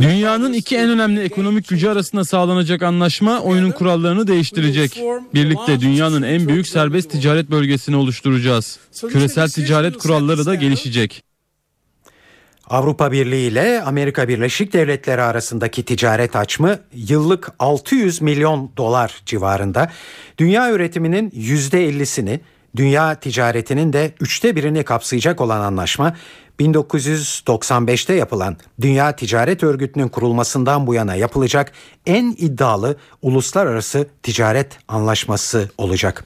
Dünyanın 0.00 0.52
iki 0.52 0.76
en 0.76 0.90
önemli 0.90 1.20
ekonomik 1.20 1.68
gücü 1.68 1.88
arasında 1.88 2.24
sağlanacak 2.24 2.82
anlaşma 2.82 3.40
oyunun 3.40 3.70
kurallarını 3.70 4.26
değiştirecek. 4.26 5.00
Birlikte 5.34 5.80
dünyanın 5.80 6.22
en 6.22 6.48
büyük 6.48 6.68
serbest 6.68 7.10
ticaret 7.10 7.50
bölgesini 7.50 7.96
oluşturacağız. 7.96 8.78
Küresel 9.00 9.48
ticaret 9.48 9.98
kuralları 9.98 10.46
da 10.46 10.54
gelişecek. 10.54 11.22
Avrupa 12.68 13.12
Birliği 13.12 13.48
ile 13.48 13.82
Amerika 13.82 14.28
Birleşik 14.28 14.72
Devletleri 14.72 15.22
arasındaki 15.22 15.82
ticaret 15.82 16.36
açmı 16.36 16.78
yıllık 16.94 17.52
600 17.58 18.20
milyon 18.20 18.70
dolar 18.76 19.22
civarında. 19.26 19.90
Dünya 20.38 20.72
üretiminin 20.72 21.30
%50'sini 21.30 22.40
dünya 22.76 23.14
ticaretinin 23.14 23.92
de 23.92 24.14
üçte 24.20 24.56
birini 24.56 24.84
kapsayacak 24.84 25.40
olan 25.40 25.60
anlaşma 25.60 26.14
1995'te 26.60 28.14
yapılan 28.14 28.56
Dünya 28.80 29.16
Ticaret 29.16 29.62
Örgütü'nün 29.62 30.08
kurulmasından 30.08 30.86
bu 30.86 30.94
yana 30.94 31.14
yapılacak 31.14 31.72
en 32.06 32.34
iddialı 32.38 32.96
uluslararası 33.22 34.06
ticaret 34.22 34.78
anlaşması 34.88 35.70
olacak. 35.78 36.24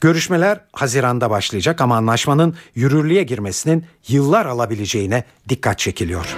Görüşmeler 0.00 0.60
Haziran'da 0.72 1.30
başlayacak 1.30 1.80
ama 1.80 1.96
anlaşmanın 1.96 2.54
yürürlüğe 2.74 3.22
girmesinin 3.22 3.84
yıllar 4.08 4.46
alabileceğine 4.46 5.24
dikkat 5.48 5.78
çekiliyor. 5.78 6.36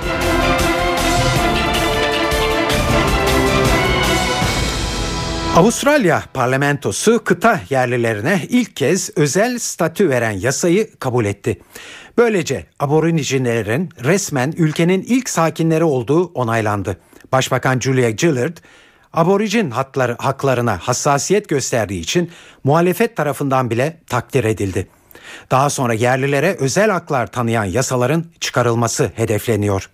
Avustralya 5.59 6.23
parlamentosu 6.35 7.25
kıta 7.25 7.61
yerlilerine 7.71 8.43
ilk 8.49 8.77
kez 8.77 9.11
özel 9.17 9.59
statü 9.59 10.09
veren 10.09 10.31
yasayı 10.31 10.99
kabul 10.99 11.25
etti. 11.25 11.61
Böylece 12.19 12.67
aboriginilerin 12.81 13.89
resmen 14.05 14.55
ülkenin 14.57 15.03
ilk 15.03 15.29
sakinleri 15.29 15.85
olduğu 15.85 16.25
onaylandı. 16.25 16.97
Başbakan 17.33 17.81
Julia 17.81 18.11
Gillard, 18.11 18.57
aborigin 19.13 19.71
hakları, 19.71 20.17
haklarına 20.19 20.79
hassasiyet 20.79 21.49
gösterdiği 21.49 22.01
için 22.01 22.31
muhalefet 22.65 23.17
tarafından 23.17 23.71
bile 23.71 24.01
takdir 24.07 24.45
edildi. 24.45 24.89
Daha 25.51 25.71
sonra 25.71 25.95
yerlilere 25.95 26.57
özel 26.59 26.91
haklar 26.91 27.27
tanıyan 27.27 27.65
yasaların 27.65 28.25
çıkarılması 28.41 29.13
hedefleniyor. 29.15 29.91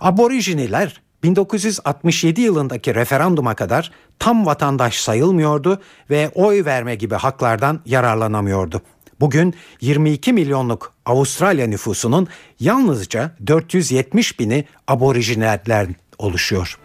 Aboriginiler 0.00 1.03
1967 1.24 2.40
yılındaki 2.40 2.94
referanduma 2.94 3.54
kadar 3.54 3.90
tam 4.18 4.46
vatandaş 4.46 5.00
sayılmıyordu 5.00 5.80
ve 6.10 6.30
oy 6.34 6.64
verme 6.64 6.94
gibi 6.94 7.14
haklardan 7.14 7.80
yararlanamıyordu. 7.86 8.82
Bugün 9.20 9.54
22 9.80 10.32
milyonluk 10.32 10.92
Avustralya 11.06 11.66
nüfusunun 11.66 12.28
yalnızca 12.60 13.36
470 13.46 14.40
bini 14.40 14.64
aborijinlerden 14.88 15.96
oluşuyor. 16.18 16.78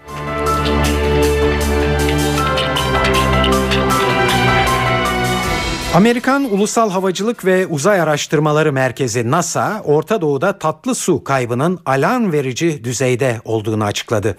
Amerikan 5.94 6.54
Ulusal 6.54 6.90
Havacılık 6.90 7.46
ve 7.46 7.68
Uzay 7.68 8.02
Araştırmaları 8.02 8.74
Merkezi 8.74 9.32
NASA, 9.32 9.82
Orta 9.86 10.22
Doğu'da 10.22 10.60
tatlı 10.60 10.96
su 10.96 11.24
kaybının 11.24 11.80
alarm 11.86 12.32
verici 12.32 12.84
düzeyde 12.84 13.42
olduğunu 13.46 13.84
açıkladı. 13.84 14.38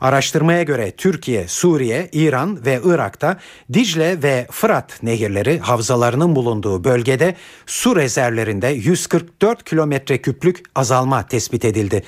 Araştırmaya 0.00 0.62
göre 0.62 0.90
Türkiye, 0.90 1.48
Suriye, 1.48 2.08
İran 2.12 2.64
ve 2.66 2.80
Irak'ta 2.84 3.36
Dicle 3.72 4.22
ve 4.22 4.46
Fırat 4.50 5.02
nehirleri 5.02 5.58
havzalarının 5.58 6.36
bulunduğu 6.36 6.84
bölgede 6.84 7.36
su 7.66 7.96
rezervlerinde 7.96 8.66
144 8.66 9.64
kilometre 9.64 10.18
küplük 10.18 10.62
azalma 10.74 11.26
tespit 11.26 11.64
edildi. 11.64 12.02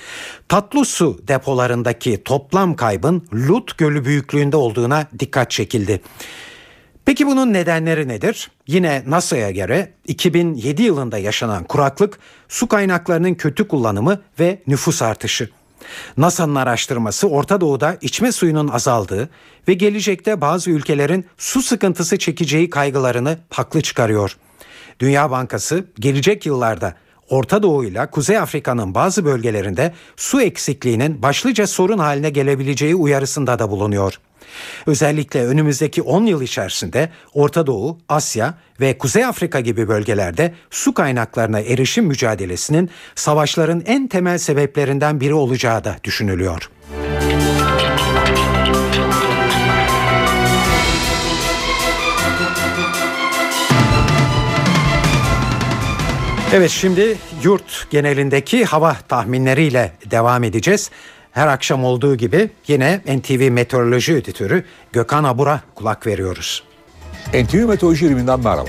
Tatlı 0.48 0.85
su 0.85 1.20
depolarındaki 1.29 2.24
toplam 2.24 2.76
kaybın 2.76 3.29
Lut 3.35 3.79
Gölü 3.79 4.05
büyüklüğünde 4.05 4.57
olduğuna 4.57 5.07
dikkat 5.18 5.50
çekildi. 5.50 6.00
Peki 7.11 7.27
bunun 7.27 7.53
nedenleri 7.53 8.09
nedir? 8.09 8.51
Yine 8.66 9.03
NASA'ya 9.07 9.51
göre 9.51 9.92
2007 10.07 10.83
yılında 10.83 11.18
yaşanan 11.18 11.64
kuraklık, 11.64 12.18
su 12.49 12.68
kaynaklarının 12.68 13.35
kötü 13.35 13.68
kullanımı 13.68 14.20
ve 14.40 14.62
nüfus 14.66 15.03
artışı. 15.03 15.51
NASA'nın 16.16 16.55
araştırması 16.55 17.29
Orta 17.29 17.61
Doğu'da 17.61 17.96
içme 18.01 18.33
suyunun 18.33 18.68
azaldığı 18.68 19.29
ve 19.68 19.75
gelecekte 19.75 20.40
bazı 20.40 20.70
ülkelerin 20.70 21.27
su 21.38 21.62
sıkıntısı 21.62 22.18
çekeceği 22.18 22.70
kaygılarını 22.70 23.38
haklı 23.51 23.81
çıkarıyor. 23.81 24.37
Dünya 25.01 25.31
Bankası 25.31 25.85
gelecek 26.01 26.46
yıllarda 26.46 26.94
Orta 27.29 27.62
Doğu 27.62 27.85
ile 27.85 28.07
Kuzey 28.07 28.38
Afrika'nın 28.38 28.94
bazı 28.94 29.25
bölgelerinde 29.25 29.94
su 30.16 30.42
eksikliğinin 30.42 31.23
başlıca 31.23 31.66
sorun 31.66 31.99
haline 31.99 32.31
gelebileceği 32.31 32.94
uyarısında 32.94 33.59
da 33.59 33.70
bulunuyor. 33.70 34.18
Özellikle 34.87 35.46
önümüzdeki 35.46 36.03
10 36.03 36.26
yıl 36.26 36.42
içerisinde 36.42 37.11
Orta 37.35 37.66
Doğu, 37.66 37.98
Asya 38.09 38.55
ve 38.81 38.98
Kuzey 38.98 39.24
Afrika 39.24 39.61
gibi 39.61 39.88
bölgelerde 39.88 40.55
su 40.70 40.94
kaynaklarına 40.94 41.61
erişim 41.61 42.05
mücadelesinin 42.05 42.90
savaşların 43.14 43.83
en 43.87 44.09
temel 44.09 44.38
sebeplerinden 44.38 45.20
biri 45.20 45.35
olacağı 45.35 45.85
da 45.85 45.96
düşünülüyor. 46.05 46.70
Evet 56.53 56.70
şimdi 56.70 57.16
yurt 57.42 57.90
genelindeki 57.90 58.64
hava 58.64 58.96
tahminleriyle 59.09 59.92
devam 60.11 60.44
edeceğiz. 60.44 60.90
Her 61.32 61.46
akşam 61.46 61.84
olduğu 61.84 62.16
gibi 62.16 62.50
yine 62.68 63.00
NTV 63.06 63.50
Meteoroloji 63.50 64.12
Editörü 64.12 64.64
Gökhan 64.92 65.24
Abur'a 65.24 65.60
kulak 65.74 66.06
veriyoruz. 66.06 66.62
NTV 67.34 67.56
Meteoroloji 67.56 68.06
Biriminden 68.06 68.40
merhaba. 68.40 68.68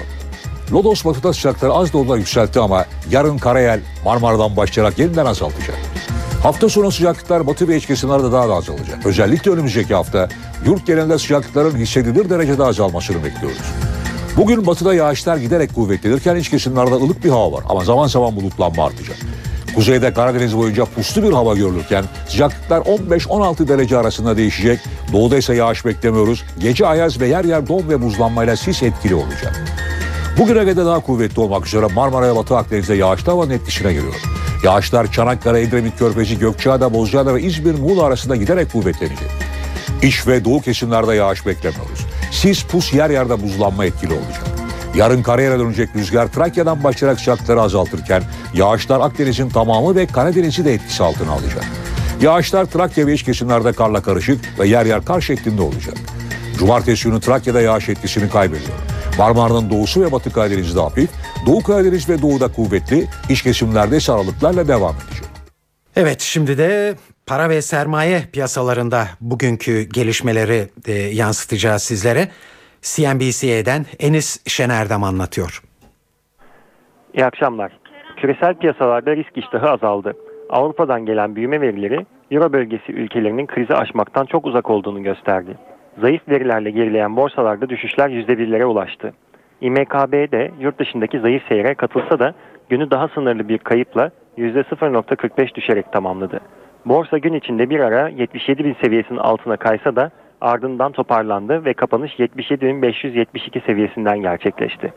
Lodos 0.71 1.05
batıda 1.05 1.33
sıcakları 1.33 1.73
az 1.73 1.93
da 1.93 1.97
olsa 1.97 2.17
yükseltti 2.17 2.59
ama 2.59 2.85
yarın 3.11 3.37
Karayel 3.37 3.79
Marmara'dan 4.05 4.57
başlayarak 4.57 4.99
yeniden 4.99 5.25
azaltacak. 5.25 5.75
Hafta 6.43 6.69
sonu 6.69 6.91
sıcaklıklar 6.91 7.47
batı 7.47 7.67
ve 7.67 7.77
iç 7.77 7.85
kesimlerde 7.85 8.31
daha 8.31 8.49
da 8.49 8.53
azalacak. 8.53 9.05
Özellikle 9.05 9.51
önümüzdeki 9.51 9.93
hafta 9.93 10.29
yurt 10.65 10.87
genelinde 10.87 11.17
sıcaklıkların 11.17 11.77
hissedilir 11.77 12.29
derecede 12.29 12.63
azalmasını 12.63 13.23
bekliyoruz. 13.23 13.61
Bugün 14.37 14.67
batıda 14.67 14.93
yağışlar 14.93 15.37
giderek 15.37 15.75
kuvvetlenirken 15.75 16.35
iç 16.35 16.49
kesimlerde 16.49 16.93
ılık 16.93 17.23
bir 17.23 17.29
hava 17.29 17.51
var 17.51 17.63
ama 17.69 17.83
zaman 17.83 18.07
zaman 18.07 18.35
bulutlanma 18.35 18.85
artacak. 18.85 19.17
Kuzeyde 19.75 20.13
Karadeniz 20.13 20.57
boyunca 20.57 20.85
puslu 20.85 21.23
bir 21.23 21.33
hava 21.33 21.55
görülürken 21.55 22.05
sıcaklıklar 22.27 22.81
15-16 22.81 23.67
derece 23.67 23.97
arasında 23.97 24.37
değişecek. 24.37 24.79
Doğuda 25.13 25.37
ise 25.37 25.55
yağış 25.55 25.85
beklemiyoruz. 25.85 26.43
Gece 26.59 26.87
ayaz 26.87 27.19
ve 27.19 27.27
yer 27.27 27.45
yer 27.45 27.67
don 27.67 27.89
ve 27.89 28.01
buzlanmayla 28.01 28.55
sis 28.55 28.83
etkili 28.83 29.15
olacak. 29.15 29.63
Bugün 30.37 30.55
Ege'de 30.55 30.85
daha 30.85 30.99
kuvvetli 30.99 31.41
olmak 31.41 31.67
üzere 31.67 31.85
Marmara'ya 31.95 32.35
Batı 32.35 32.57
Akdeniz'de 32.57 32.95
yağışlı 32.95 33.31
havanın 33.31 33.49
etkisine 33.49 33.93
giriyor. 33.93 34.21
Yağışlar 34.63 35.11
Çanakkale, 35.11 35.61
Edremit 35.61 35.99
Körfezi, 35.99 36.39
Gökçeada, 36.39 36.93
Bozcaada 36.93 37.35
ve 37.35 37.41
İzmir, 37.41 37.79
Muğla 37.79 38.03
arasında 38.03 38.35
giderek 38.35 38.71
kuvvetlenecek. 38.71 39.29
İç 40.01 40.27
ve 40.27 40.45
doğu 40.45 40.61
kesimlerde 40.61 41.15
yağış 41.15 41.45
beklemiyoruz. 41.45 42.05
Sis, 42.31 42.63
pus 42.63 42.93
yer 42.93 43.09
yerde 43.09 43.43
buzlanma 43.43 43.85
etkili 43.85 44.13
olacak. 44.13 44.43
Yarın 44.95 45.23
karayere 45.23 45.59
dönecek 45.59 45.89
rüzgar 45.95 46.27
Trakya'dan 46.27 46.83
başlayarak 46.83 47.19
sıcaklıkları 47.19 47.61
azaltırken 47.61 48.23
yağışlar 48.53 48.99
Akdeniz'in 48.99 49.49
tamamı 49.49 49.95
ve 49.95 50.05
Karadeniz'i 50.05 50.65
de 50.65 50.73
etkisi 50.73 51.03
altına 51.03 51.31
alacak. 51.31 51.65
Yağışlar 52.21 52.65
Trakya 52.65 53.07
ve 53.07 53.13
iç 53.13 53.23
kesimlerde 53.23 53.73
karla 53.73 54.01
karışık 54.01 54.59
ve 54.59 54.67
yer 54.67 54.85
yer 54.85 55.05
kar 55.05 55.21
şeklinde 55.21 55.61
olacak. 55.61 55.95
Cumartesi 56.57 57.09
günü 57.09 57.19
Trakya'da 57.19 57.61
yağış 57.61 57.89
etkisini 57.89 58.29
kaybediyor. 58.29 58.77
Marmara'nın 59.17 59.69
doğusu 59.69 60.01
ve 60.01 60.11
batı 60.11 60.33
Karadeniz'de 60.33 60.79
hafif, 60.79 61.09
Doğu 61.45 61.63
Karadeniz 61.63 62.09
ve 62.09 62.21
doğuda 62.21 62.47
kuvvetli, 62.47 63.07
iç 63.29 63.41
kesimlerde 63.41 63.97
ise 63.97 64.11
aralıklarla 64.11 64.67
devam 64.67 64.95
edecek. 64.95 65.25
Evet 65.95 66.21
şimdi 66.21 66.57
de 66.57 66.95
para 67.25 67.49
ve 67.49 67.61
sermaye 67.61 68.23
piyasalarında 68.33 69.07
bugünkü 69.21 69.81
gelişmeleri 69.81 70.69
e, 70.87 70.93
yansıtacağız 70.93 71.83
sizlere. 71.83 72.29
CNBC'den 72.81 73.85
Enis 73.99 74.39
Şenerdem 74.47 75.03
anlatıyor. 75.03 75.63
İyi 77.13 77.25
akşamlar. 77.25 77.80
Küresel 78.21 78.53
piyasalarda 78.53 79.15
risk 79.15 79.37
iştahı 79.37 79.69
azaldı. 79.69 80.13
Avrupa'dan 80.49 81.05
gelen 81.05 81.35
büyüme 81.35 81.61
verileri 81.61 82.05
Euro 82.31 82.53
bölgesi 82.53 82.91
ülkelerinin 82.91 83.47
krizi 83.47 83.73
aşmaktan 83.73 84.25
çok 84.25 84.45
uzak 84.45 84.69
olduğunu 84.69 85.03
gösterdi. 85.03 85.57
Zayıf 85.97 86.29
verilerle 86.29 86.71
gerileyen 86.71 87.15
borsalarda 87.15 87.69
düşüşler 87.69 88.09
%1'lere 88.09 88.63
ulaştı. 88.63 89.13
İMKB'de 89.61 90.51
yurt 90.59 90.79
dışındaki 90.79 91.19
zayıf 91.19 91.43
seyre 91.47 91.73
katılsa 91.73 92.19
da 92.19 92.33
günü 92.69 92.91
daha 92.91 93.07
sınırlı 93.07 93.49
bir 93.49 93.57
kayıpla 93.57 94.11
%0.45 94.37 95.55
düşerek 95.55 95.91
tamamladı. 95.91 96.39
Borsa 96.85 97.17
gün 97.17 97.33
içinde 97.33 97.69
bir 97.69 97.79
ara 97.79 98.09
77 98.09 98.65
bin 98.65 98.75
seviyesinin 98.83 99.19
altına 99.19 99.57
kaysa 99.57 99.95
da 99.95 100.11
ardından 100.41 100.91
toparlandı 100.91 101.65
ve 101.65 101.73
kapanış 101.73 102.19
77.572 102.19 103.65
seviyesinden 103.65 104.21
gerçekleşti. 104.21 104.93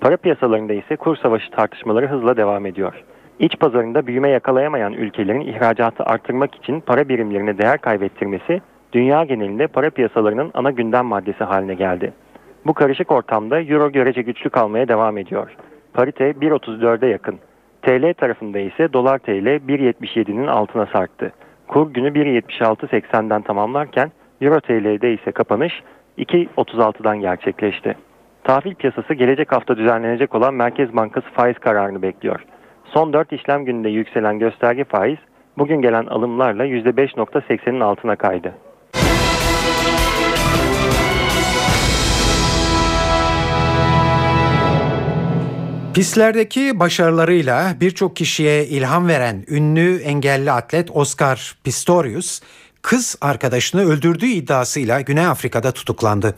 Para 0.00 0.16
piyasalarında 0.16 0.72
ise 0.72 0.96
kur 0.96 1.16
savaşı 1.16 1.50
tartışmaları 1.50 2.06
hızla 2.06 2.36
devam 2.36 2.66
ediyor. 2.66 3.04
İç 3.38 3.58
pazarında 3.58 4.06
büyüme 4.06 4.28
yakalayamayan 4.28 4.92
ülkelerin 4.92 5.40
ihracatı 5.40 6.04
artırmak 6.04 6.54
için 6.54 6.80
para 6.80 7.08
birimlerine 7.08 7.58
değer 7.58 7.78
kaybettirmesi 7.78 8.60
dünya 8.92 9.24
genelinde 9.24 9.66
para 9.66 9.90
piyasalarının 9.90 10.50
ana 10.54 10.70
gündem 10.70 11.06
maddesi 11.06 11.44
haline 11.44 11.74
geldi. 11.74 12.12
Bu 12.66 12.74
karışık 12.74 13.12
ortamda 13.12 13.60
euro 13.60 13.92
görece 13.92 14.22
güçlü 14.22 14.50
kalmaya 14.50 14.88
devam 14.88 15.18
ediyor. 15.18 15.56
Parite 15.94 16.30
1.34'e 16.30 17.08
yakın. 17.08 17.38
TL 17.82 18.14
tarafında 18.14 18.58
ise 18.58 18.92
dolar 18.92 19.18
TL 19.18 19.46
1.77'nin 19.46 20.46
altına 20.46 20.86
sarktı. 20.86 21.32
Kur 21.68 21.94
günü 21.94 22.08
1.76.80'den 22.08 23.42
tamamlarken 23.42 24.12
Euro 24.40 24.60
TL'de 24.60 25.12
ise 25.12 25.32
kapanış 25.32 25.82
2.36'dan 26.18 27.20
gerçekleşti. 27.20 27.96
Tahvil 28.44 28.74
piyasası 28.74 29.14
gelecek 29.14 29.52
hafta 29.52 29.76
düzenlenecek 29.76 30.34
olan 30.34 30.54
Merkez 30.54 30.96
Bankası 30.96 31.26
faiz 31.30 31.58
kararını 31.58 32.02
bekliyor. 32.02 32.40
Son 32.84 33.12
4 33.12 33.32
işlem 33.32 33.64
gününde 33.64 33.88
yükselen 33.88 34.38
gösterge 34.38 34.84
faiz 34.84 35.18
bugün 35.58 35.82
gelen 35.82 36.06
alımlarla 36.06 36.66
%5.80'in 36.66 37.80
altına 37.80 38.16
kaydı. 38.16 38.54
Pistlerdeki 45.94 46.80
başarılarıyla 46.80 47.74
birçok 47.80 48.16
kişiye 48.16 48.66
ilham 48.66 49.08
veren 49.08 49.44
ünlü 49.48 50.00
engelli 50.02 50.52
atlet 50.52 50.90
Oscar 50.90 51.56
Pistorius, 51.64 52.40
kız 52.82 53.18
arkadaşını 53.20 53.80
öldürdüğü 53.80 54.26
iddiasıyla 54.26 55.00
Güney 55.00 55.26
Afrika'da 55.26 55.72
tutuklandı. 55.72 56.34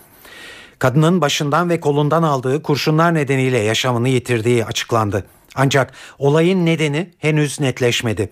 Kadının 0.83 1.21
başından 1.21 1.71
ve 1.71 1.81
kolundan 1.81 2.23
aldığı 2.23 2.63
kurşunlar 2.63 3.15
nedeniyle 3.15 3.59
yaşamını 3.59 4.09
yitirdiği 4.09 4.65
açıklandı. 4.65 5.25
Ancak 5.55 5.93
olayın 6.19 6.67
nedeni 6.67 7.11
henüz 7.19 7.61
netleşmedi. 7.61 8.31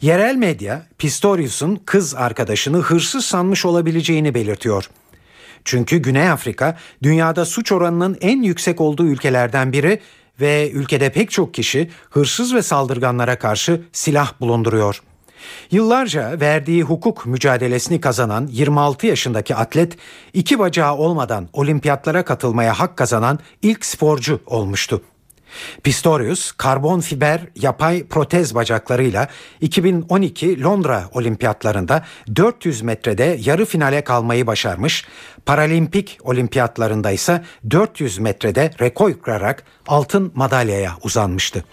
Yerel 0.00 0.34
medya 0.34 0.86
Pistorius'un 0.98 1.80
kız 1.86 2.14
arkadaşını 2.14 2.78
hırsız 2.78 3.24
sanmış 3.24 3.64
olabileceğini 3.64 4.34
belirtiyor. 4.34 4.90
Çünkü 5.64 5.98
Güney 5.98 6.30
Afrika 6.30 6.78
dünyada 7.02 7.44
suç 7.44 7.72
oranının 7.72 8.18
en 8.20 8.42
yüksek 8.42 8.80
olduğu 8.80 9.06
ülkelerden 9.06 9.72
biri 9.72 10.00
ve 10.40 10.70
ülkede 10.70 11.12
pek 11.12 11.30
çok 11.30 11.54
kişi 11.54 11.90
hırsız 12.10 12.54
ve 12.54 12.62
saldırganlara 12.62 13.38
karşı 13.38 13.82
silah 13.92 14.40
bulunduruyor. 14.40 15.02
Yıllarca 15.70 16.40
verdiği 16.40 16.82
hukuk 16.82 17.26
mücadelesini 17.26 18.00
kazanan 18.00 18.46
26 18.46 19.06
yaşındaki 19.06 19.54
atlet 19.54 19.96
iki 20.32 20.58
bacağı 20.58 20.94
olmadan 20.94 21.48
olimpiyatlara 21.52 22.24
katılmaya 22.24 22.78
hak 22.78 22.96
kazanan 22.96 23.38
ilk 23.62 23.84
sporcu 23.84 24.40
olmuştu. 24.46 25.02
Pistorius 25.82 26.52
karbon 26.52 27.00
fiber 27.00 27.40
yapay 27.56 28.04
protez 28.06 28.54
bacaklarıyla 28.54 29.28
2012 29.60 30.62
Londra 30.62 31.04
olimpiyatlarında 31.12 32.04
400 32.36 32.82
metrede 32.82 33.38
yarı 33.40 33.64
finale 33.64 34.04
kalmayı 34.04 34.46
başarmış, 34.46 35.06
paralimpik 35.46 36.18
olimpiyatlarında 36.22 37.10
ise 37.10 37.44
400 37.70 38.18
metrede 38.18 38.70
rekor 38.80 39.12
kırarak 39.20 39.64
altın 39.86 40.32
madalyaya 40.34 40.92
uzanmıştı. 41.02 41.64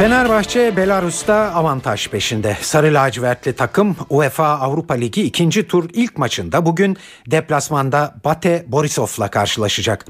Fenerbahçe 0.00 0.76
Belarus'ta 0.76 1.34
avantaj 1.34 2.08
peşinde. 2.08 2.56
Sarı 2.62 2.94
lacivertli 2.94 3.52
takım 3.52 3.96
UEFA 4.10 4.46
Avrupa 4.46 4.94
Ligi 4.94 5.22
ikinci 5.22 5.66
tur 5.66 5.90
ilk 5.92 6.18
maçında 6.18 6.66
bugün 6.66 6.96
deplasmanda 7.30 8.14
Bate 8.24 8.64
Borisov'la 8.68 9.30
karşılaşacak. 9.30 10.06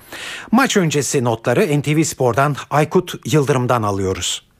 Maç 0.53 0.77
öncesi 0.77 1.25
notları 1.25 1.81
NTV 1.81 2.03
Spor'dan 2.03 2.57
Aykut 2.71 3.15
Yıldırım'dan 3.33 3.83
alıyoruz. 3.83 4.51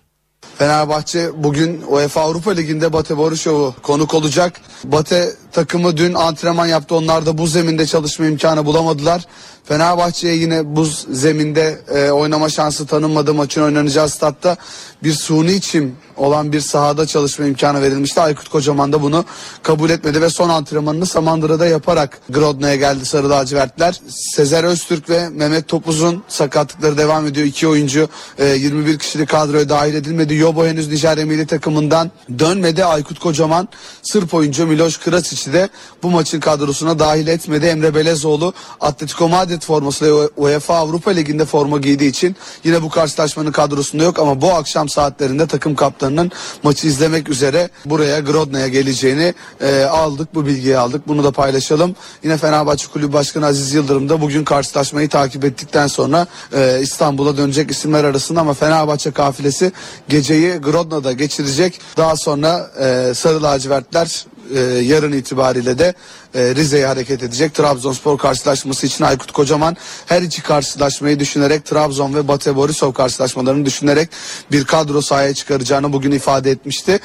Fenerbahçe 0.59 1.31
bugün 1.37 1.83
UEFA 1.89 2.21
Avrupa 2.21 2.51
Ligi'nde 2.51 2.93
Bate 2.93 3.17
Borisov'u 3.17 3.75
konuk 3.83 4.15
olacak. 4.15 4.61
Bate 4.85 5.29
takımı 5.53 5.97
dün 5.97 6.15
antrenman 6.15 6.67
yaptı. 6.67 6.95
Onlar 6.95 7.27
da 7.27 7.39
bu 7.39 7.47
zeminde 7.47 7.87
çalışma 7.87 8.27
imkanı 8.27 8.67
bulamadılar. 8.67 9.27
Fenerbahçe'ye 9.65 10.35
yine 10.35 10.77
buz 10.77 11.07
zeminde 11.11 11.81
e, 11.95 12.11
oynama 12.11 12.49
şansı 12.49 12.87
tanınmadı 12.87 13.35
maçın 13.35 13.63
oynanacağı 13.63 14.09
statta 14.09 14.57
bir 15.03 15.13
suni 15.13 15.61
çim 15.61 15.97
olan 16.17 16.53
bir 16.53 16.61
sahada 16.61 17.07
çalışma 17.07 17.45
imkanı 17.45 17.83
verilmişti. 17.83 18.21
Aykut 18.21 18.49
Kocaman 18.49 18.93
da 18.93 19.03
bunu 19.03 19.25
kabul 19.63 19.91
etmedi 19.91 20.23
ve 20.23 20.31
son 20.31 20.49
antrenmanını 20.49 21.07
Samandıra'da 21.07 21.67
yaparak 21.67 22.21
Grodna'ya 22.31 22.77
geldi 22.77 23.05
Sarı 23.07 23.31
Lacivertler. 23.31 24.01
Sezer 24.09 24.65
Öztürk 24.65 25.11
ve 25.11 25.29
Mehmet 25.29 25.69
Topuz'un 25.69 26.23
sakatlıkları 26.29 26.99
devam 26.99 27.27
ediyor. 27.27 27.47
İki 27.47 27.69
oyuncu 27.69 28.09
e, 28.39 28.47
21 28.47 28.99
kişilik 28.99 29.29
kadroya 29.29 29.69
dahil 29.69 29.95
edilmedi. 29.95 30.35
Yobo 30.35 30.67
henüz 30.67 30.89
Nijerya 30.89 31.27
milli 31.27 31.47
takımından 31.47 32.11
dönmedi. 32.39 32.85
Aykut 32.85 33.19
Kocaman 33.19 33.69
Sırp 34.03 34.35
oyuncu 34.35 34.67
Miloš 34.67 34.99
Krasic'i 35.41 35.53
de 35.53 35.69
bu 36.03 36.11
maçın 36.11 36.41
kadrosuna 36.41 36.99
dahil 36.99 37.27
etmedi. 37.27 37.67
Emre 37.67 37.95
Belezoğlu 37.95 38.53
Atletico 38.81 39.29
Madrid 39.29 39.63
formasıyla 39.63 40.29
UEFA 40.37 40.77
Avrupa 40.77 41.11
Ligi'nde 41.11 41.45
forma 41.45 41.79
giydiği 41.79 42.11
için 42.11 42.37
yine 42.65 42.83
bu 42.83 42.89
karşılaşmanın 42.89 43.53
kadrosunda 43.53 44.05
yok 44.05 44.19
ama 44.19 44.41
bu 44.41 44.51
akşam 44.51 44.89
saatlerinde 44.89 45.47
takım 45.47 45.75
kaptanının 45.75 46.33
maçı 46.63 46.87
izlemek 46.87 47.29
üzere 47.29 47.71
buraya 47.85 48.21
Grodna'ya 48.21 48.69
geleceğini 48.69 49.35
e, 49.61 49.83
aldık. 49.83 50.35
Bu 50.35 50.47
bilgiyi 50.47 50.79
aldık. 50.79 51.09
Bunu 51.09 51.25
da 51.25 51.31
paylaşalım. 51.31 51.97
Yine 52.23 52.37
Fenerbahçe 52.37 52.87
Kulübü 52.87 53.13
Başkanı 53.13 53.47
Aziz 53.47 53.75
Yıldırım 53.75 54.09
da 54.09 54.21
bugün 54.21 54.45
karşılaşmayı 54.45 55.09
takip 55.09 55.45
ettikten 55.45 55.87
sonra 55.87 56.27
e, 56.53 56.79
İstanbul'a 56.83 57.37
dönecek 57.37 57.71
isimler 57.71 58.05
arasında 58.05 58.41
ama 58.41 58.55
Fenerbahçe 58.55 59.11
kafilesi 59.11 59.73
geceyi 60.09 60.53
Grodna'da 60.53 61.13
geçirecek. 61.13 61.81
Daha 61.97 62.17
sonra 62.17 62.71
e, 62.81 63.15
Sarı 63.15 63.43
Lacivertler 63.43 64.27
e, 64.55 64.61
yarın 64.61 65.13
itibariyle 65.13 65.79
de 65.79 65.95
e, 66.35 66.55
Rize'ye 66.55 66.87
hareket 66.87 67.23
edecek. 67.23 67.55
Trabzonspor 67.55 68.19
karşılaşması 68.19 68.87
için 68.87 69.05
Aykut 69.05 69.33
Kocaman 69.33 69.77
her 70.07 70.23
iki 70.23 70.43
karşılaşmayı 70.43 71.21
düşünerek 71.21 71.65
Trabzon 71.65 72.15
ve 72.15 72.29
Bate 72.29 72.57
Borisov 72.57 72.93
karşılaşmalarını 72.93 73.67
düşünerek 73.67 74.09
bir 74.53 74.65
kadro 74.65 75.01
sahaya 75.01 75.35
çıkaracağını 75.35 75.93
bugün 75.93 76.11
ifade 76.11 76.51
etmişti. 76.51 77.01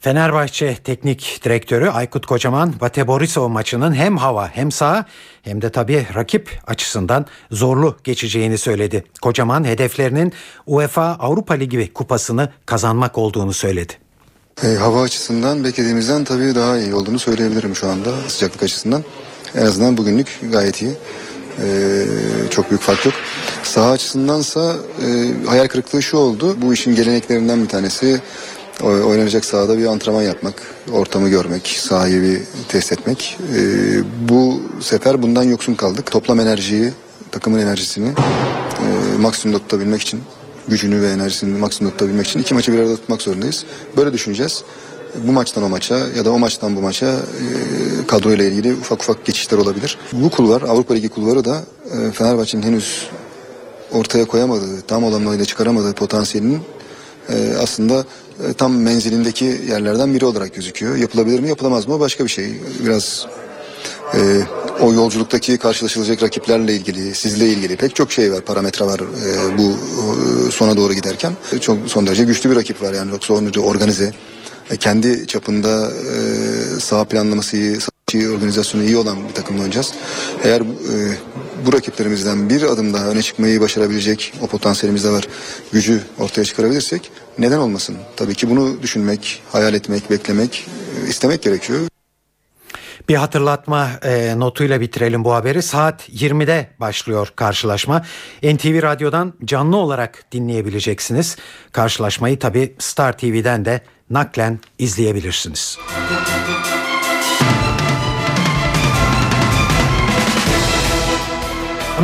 Fenerbahçe 0.00 0.76
Teknik 0.76 1.40
Direktörü 1.44 1.88
Aykut 1.88 2.26
Kocaman 2.26 2.74
Bate 2.80 3.06
Borisov 3.06 3.48
maçının 3.48 3.94
hem 3.94 4.16
hava 4.16 4.48
hem 4.48 4.72
saha 4.72 5.04
hem 5.42 5.62
de 5.62 5.70
tabii 5.70 6.06
rakip 6.14 6.60
açısından 6.66 7.26
zorlu 7.50 7.96
geçeceğini 8.04 8.58
söyledi. 8.58 9.04
Kocaman 9.22 9.64
hedeflerinin 9.64 10.32
UEFA 10.66 11.02
Avrupa 11.02 11.54
Ligi 11.54 11.92
kupasını 11.92 12.52
kazanmak 12.66 13.18
olduğunu 13.18 13.52
söyledi. 13.52 14.07
E, 14.64 14.74
hava 14.74 15.02
açısından 15.02 15.64
beklediğimizden 15.64 16.24
tabii 16.24 16.54
daha 16.54 16.78
iyi 16.78 16.94
olduğunu 16.94 17.18
söyleyebilirim 17.18 17.76
şu 17.76 17.88
anda 17.88 18.10
sıcaklık 18.28 18.62
açısından. 18.62 19.04
En 19.54 19.66
azından 19.66 19.96
bugünlük 19.96 20.40
gayet 20.52 20.82
iyi. 20.82 20.92
E, 21.62 22.04
çok 22.50 22.70
büyük 22.70 22.82
fark 22.82 23.06
yok. 23.06 23.14
Saha 23.62 23.90
açısındansa 23.90 24.76
e, 25.06 25.32
hayal 25.46 25.68
kırıklığı 25.68 26.02
şu 26.02 26.16
oldu. 26.16 26.56
Bu 26.62 26.74
işin 26.74 26.94
geleneklerinden 26.94 27.62
bir 27.62 27.68
tanesi 27.68 28.20
oynanacak 28.82 29.44
sahada 29.44 29.78
bir 29.78 29.86
antrenman 29.86 30.22
yapmak, 30.22 30.62
ortamı 30.92 31.28
görmek, 31.28 31.66
sahayı 31.66 32.22
bir 32.22 32.40
test 32.68 32.92
etmek. 32.92 33.38
E, 33.56 33.60
bu 34.28 34.62
sefer 34.80 35.22
bundan 35.22 35.42
yoksun 35.42 35.74
kaldık. 35.74 36.10
Toplam 36.10 36.40
enerjiyi, 36.40 36.92
takımın 37.30 37.58
enerjisini 37.58 38.08
e, 38.08 39.18
maksimumda 39.18 39.58
tutabilmek 39.58 40.02
için 40.02 40.20
gücünü 40.68 41.02
ve 41.02 41.10
enerjisini 41.10 41.58
maksimum 41.58 41.92
tutabilmek 41.92 42.26
için 42.26 42.40
iki 42.40 42.54
maçı 42.54 42.72
bir 42.72 42.78
arada 42.78 42.96
tutmak 42.96 43.22
zorundayız. 43.22 43.64
Böyle 43.96 44.12
düşüneceğiz. 44.12 44.62
Bu 45.24 45.32
maçtan 45.32 45.64
o 45.64 45.68
maça 45.68 45.98
ya 46.16 46.24
da 46.24 46.30
o 46.32 46.38
maçtan 46.38 46.76
bu 46.76 46.80
maça 46.80 47.06
e, 47.06 48.06
kadroyla 48.06 48.44
ilgili 48.44 48.74
ufak 48.74 49.02
ufak 49.02 49.24
geçişler 49.24 49.58
olabilir. 49.58 49.98
Bu 50.12 50.30
kulvar 50.30 50.62
Avrupa 50.62 50.94
Ligi 50.94 51.08
kulvarı 51.08 51.44
da 51.44 51.62
e, 51.92 52.10
Fenerbahçe'nin 52.10 52.62
henüz 52.62 53.08
ortaya 53.92 54.24
koyamadığı, 54.24 54.82
tam 54.82 55.04
olanlarıyla 55.04 55.44
çıkaramadığı 55.44 55.92
potansiyelinin 55.92 56.60
e, 57.28 57.54
aslında 57.62 58.04
tam 58.58 58.76
menzilindeki 58.76 59.44
yerlerden 59.44 60.14
biri 60.14 60.24
olarak 60.24 60.54
gözüküyor. 60.54 60.96
Yapılabilir 60.96 61.40
mi 61.40 61.48
yapılamaz 61.48 61.88
mı 61.88 62.00
başka 62.00 62.24
bir 62.24 62.30
şey. 62.30 62.60
Biraz 62.84 63.26
e, 64.14 64.20
o 64.80 64.92
yolculuktaki 64.92 65.58
karşılaşılacak 65.58 66.22
rakiplerle 66.22 66.74
ilgili, 66.74 67.14
sizle 67.14 67.48
ilgili 67.48 67.76
pek 67.76 67.94
çok 67.94 68.12
şey 68.12 68.32
var, 68.32 68.40
parametre 68.40 68.84
var 68.84 69.00
e, 69.00 69.58
bu 69.58 69.70
e, 69.70 70.50
sona 70.50 70.76
doğru 70.76 70.92
giderken. 70.94 71.32
Çok 71.60 71.78
son 71.86 72.06
derece 72.06 72.24
güçlü 72.24 72.50
bir 72.50 72.56
rakip 72.56 72.82
var 72.82 72.92
yani 72.92 73.10
yoksa 73.10 73.34
onu 73.34 73.60
organize, 73.60 74.12
e, 74.70 74.76
kendi 74.76 75.26
çapında 75.26 75.90
e, 75.90 76.80
saha 76.80 77.04
planlaması 77.04 77.80
saha 77.80 77.98
organizasyonu 78.16 78.84
iyi 78.84 78.96
olan 78.96 79.28
bir 79.28 79.34
takımla 79.34 79.60
oynayacağız. 79.60 79.92
Eğer 80.44 80.60
e, 80.60 80.64
bu 81.66 81.72
rakiplerimizden 81.72 82.50
bir 82.50 82.62
adım 82.62 82.94
daha 82.94 83.06
öne 83.08 83.22
çıkmayı 83.22 83.60
başarabilecek 83.60 84.34
o 84.42 84.46
potansiyelimiz 84.46 85.04
de 85.04 85.10
var. 85.10 85.28
Gücü 85.72 86.00
ortaya 86.18 86.44
çıkarabilirsek 86.44 87.10
neden 87.38 87.58
olmasın? 87.58 87.96
Tabii 88.16 88.34
ki 88.34 88.50
bunu 88.50 88.82
düşünmek, 88.82 89.42
hayal 89.52 89.74
etmek, 89.74 90.10
beklemek, 90.10 90.66
e, 91.06 91.08
istemek 91.08 91.42
gerekiyor. 91.42 91.80
Bir 93.08 93.16
hatırlatma 93.16 93.90
e, 94.02 94.38
notuyla 94.38 94.80
bitirelim 94.80 95.24
bu 95.24 95.34
haberi. 95.34 95.62
Saat 95.62 96.08
20'de 96.08 96.70
başlıyor 96.80 97.28
karşılaşma. 97.36 98.02
NTV 98.42 98.82
Radyo'dan 98.82 99.34
canlı 99.44 99.76
olarak 99.76 100.24
dinleyebileceksiniz. 100.32 101.36
Karşılaşmayı 101.72 102.38
tabi 102.38 102.74
Star 102.78 103.18
TV'den 103.18 103.64
de 103.64 103.80
naklen 104.10 104.60
izleyebilirsiniz. 104.78 105.78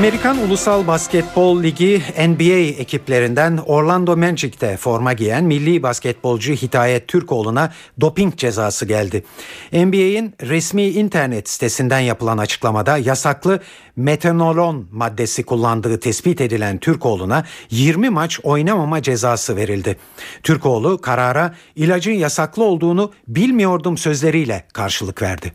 Amerikan 0.04 0.38
Ulusal 0.38 0.86
Basketbol 0.86 1.62
Ligi 1.62 2.02
NBA 2.28 2.80
ekiplerinden 2.80 3.56
Orlando 3.66 4.16
Magic'te 4.16 4.76
forma 4.76 5.12
giyen 5.12 5.44
milli 5.44 5.82
basketbolcu 5.82 6.52
Hidayet 6.52 7.08
Türkoğlu'na 7.08 7.72
doping 8.00 8.36
cezası 8.36 8.86
geldi. 8.86 9.24
NBA'in 9.72 10.34
resmi 10.42 10.82
internet 10.82 11.48
sitesinden 11.48 11.98
yapılan 11.98 12.38
açıklamada 12.38 12.98
yasaklı 12.98 13.60
metanolon 13.96 14.88
maddesi 14.92 15.42
kullandığı 15.42 16.00
tespit 16.00 16.40
edilen 16.40 16.78
Türkoğlu'na 16.78 17.44
20 17.70 18.10
maç 18.10 18.40
oynamama 18.42 19.02
cezası 19.02 19.56
verildi. 19.56 19.96
Türkoğlu 20.42 21.00
karara 21.00 21.54
ilacın 21.76 22.12
yasaklı 22.12 22.64
olduğunu 22.64 23.12
bilmiyordum 23.28 23.98
sözleriyle 23.98 24.64
karşılık 24.72 25.22
verdi. 25.22 25.52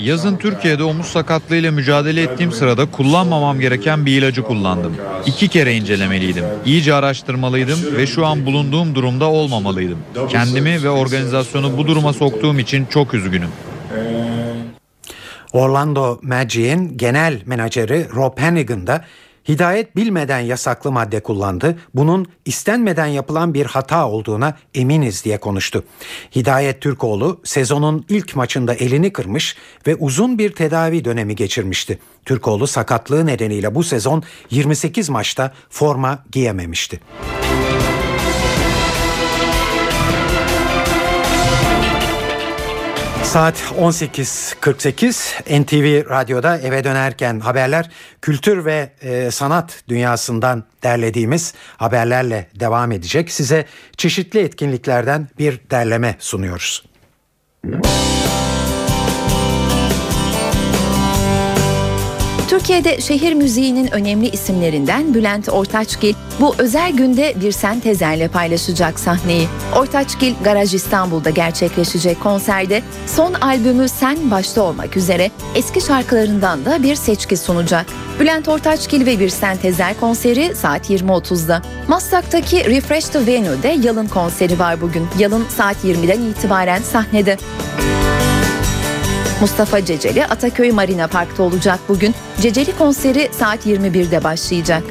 Yazın 0.00 0.36
Türkiye'de 0.36 0.84
omuz 0.84 1.06
sakatlığıyla 1.06 1.72
mücadele 1.72 2.22
ettiğim 2.22 2.52
sırada 2.52 2.90
kullanmamam 2.90 3.60
gereken 3.60 4.06
bir 4.06 4.18
ilacı 4.18 4.42
kullandım. 4.42 4.96
İki 5.26 5.48
kere 5.48 5.74
incelemeliydim. 5.74 6.44
İyice 6.66 6.94
araştırmalıydım 6.94 7.78
ve 7.96 8.06
şu 8.06 8.26
an 8.26 8.46
bulunduğum 8.46 8.94
durumda 8.94 9.24
olmamalıydım. 9.24 9.98
Kendimi 10.28 10.82
ve 10.82 10.90
organizasyonu 10.90 11.76
bu 11.76 11.86
duruma 11.86 12.12
soktuğum 12.12 12.58
için 12.58 12.86
çok 12.90 13.14
üzgünüm. 13.14 13.50
Orlando 15.52 16.18
Magic'in 16.22 16.98
genel 16.98 17.40
menajeri 17.46 18.06
Rob 18.14 18.38
Hannigan 18.38 18.86
da 18.86 19.04
Hidayet 19.48 19.96
bilmeden 19.96 20.38
yasaklı 20.40 20.92
madde 20.92 21.20
kullandı. 21.20 21.78
Bunun 21.94 22.26
istenmeden 22.44 23.06
yapılan 23.06 23.54
bir 23.54 23.66
hata 23.66 24.08
olduğuna 24.08 24.56
eminiz 24.74 25.24
diye 25.24 25.38
konuştu. 25.38 25.84
Hidayet 26.36 26.80
Türkoğlu 26.80 27.40
sezonun 27.44 28.04
ilk 28.08 28.36
maçında 28.36 28.74
elini 28.74 29.12
kırmış 29.12 29.56
ve 29.86 29.94
uzun 29.94 30.38
bir 30.38 30.52
tedavi 30.52 31.04
dönemi 31.04 31.36
geçirmişti. 31.36 31.98
Türkoğlu 32.24 32.66
sakatlığı 32.66 33.26
nedeniyle 33.26 33.74
bu 33.74 33.82
sezon 33.82 34.22
28 34.50 35.08
maçta 35.08 35.52
forma 35.70 36.24
giyememişti. 36.32 37.00
Saat 43.36 43.72
18.48 43.78 45.62
NTV 45.62 46.10
Radyo'da 46.10 46.58
eve 46.58 46.84
dönerken 46.84 47.40
haberler 47.40 47.90
kültür 48.22 48.64
ve 48.64 48.90
e, 49.00 49.30
sanat 49.30 49.82
dünyasından 49.88 50.64
derlediğimiz 50.82 51.54
haberlerle 51.76 52.48
devam 52.60 52.92
edecek. 52.92 53.30
Size 53.30 53.66
çeşitli 53.96 54.40
etkinliklerden 54.40 55.28
bir 55.38 55.60
derleme 55.70 56.16
sunuyoruz. 56.18 56.84
Türkiye'de 62.48 63.00
şehir 63.00 63.34
müziğinin 63.34 63.94
önemli 63.94 64.28
isimlerinden 64.28 65.14
Bülent 65.14 65.48
Ortaçgil 65.48 66.14
bu 66.40 66.54
özel 66.58 66.92
günde 66.92 67.34
bir 67.40 67.52
sentezerle 67.52 68.28
paylaşacak 68.28 69.00
sahneyi. 69.00 69.48
Ortaçgil 69.76 70.34
Garaj 70.44 70.74
İstanbul'da 70.74 71.30
gerçekleşecek 71.30 72.20
konserde 72.20 72.82
son 73.06 73.34
albümü 73.34 73.88
Sen 73.88 74.30
başta 74.30 74.62
olmak 74.62 74.96
üzere 74.96 75.30
eski 75.54 75.80
şarkılarından 75.80 76.64
da 76.64 76.82
bir 76.82 76.94
seçki 76.94 77.36
sunacak. 77.36 77.86
Bülent 78.20 78.48
Ortaçgil 78.48 79.06
ve 79.06 79.18
bir 79.18 79.28
sentezer 79.28 80.00
konseri 80.00 80.54
saat 80.54 80.90
20.30'da. 80.90 81.62
Maslak'taki 81.88 82.64
Refresh 82.64 83.08
the 83.08 83.26
Venue'de 83.26 83.68
Yalın 83.68 84.06
konseri 84.06 84.58
var 84.58 84.80
bugün. 84.80 85.06
Yalın 85.18 85.44
saat 85.48 85.84
20'den 85.84 86.20
itibaren 86.20 86.82
sahnede. 86.82 87.36
Mustafa 89.40 89.84
Ceceli 89.84 90.24
Ataköy 90.24 90.70
Marina 90.70 91.06
Park'ta 91.06 91.42
olacak 91.42 91.80
bugün. 91.88 92.14
Ceceli 92.40 92.76
konseri 92.78 93.30
saat 93.32 93.66
21'de 93.66 94.24
başlayacak. 94.24 94.82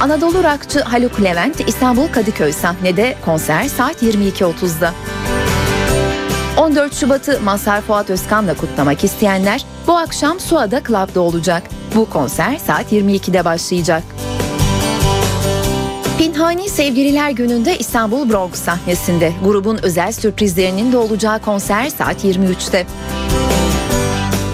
Anadolu 0.00 0.44
rockçı 0.44 0.80
Haluk 0.80 1.22
Levent 1.22 1.68
İstanbul 1.68 2.08
Kadıköy 2.08 2.52
sahnede 2.52 3.16
konser 3.24 3.68
saat 3.68 4.02
22.30'da. 4.02 4.94
14 6.56 6.94
Şubat'ı 6.94 7.40
Mazhar 7.40 7.80
Fuat 7.80 8.10
Özkan'la 8.10 8.54
kutlamak 8.54 9.04
isteyenler 9.04 9.64
bu 9.86 9.96
akşam 9.96 10.40
Suada 10.40 10.82
Club'da 10.86 11.20
olacak. 11.20 11.62
Bu 11.94 12.10
konser 12.10 12.56
saat 12.66 12.92
22'de 12.92 13.44
başlayacak. 13.44 14.02
Pinhani 16.18 16.68
Sevgililer 16.68 17.30
Günü'nde 17.30 17.78
İstanbul 17.78 18.30
Bronx 18.30 18.54
sahnesinde 18.54 19.32
grubun 19.44 19.78
özel 19.82 20.12
sürprizlerinin 20.12 20.92
de 20.92 20.96
olacağı 20.96 21.40
konser 21.40 21.88
saat 21.88 22.24
23'te. 22.24 22.86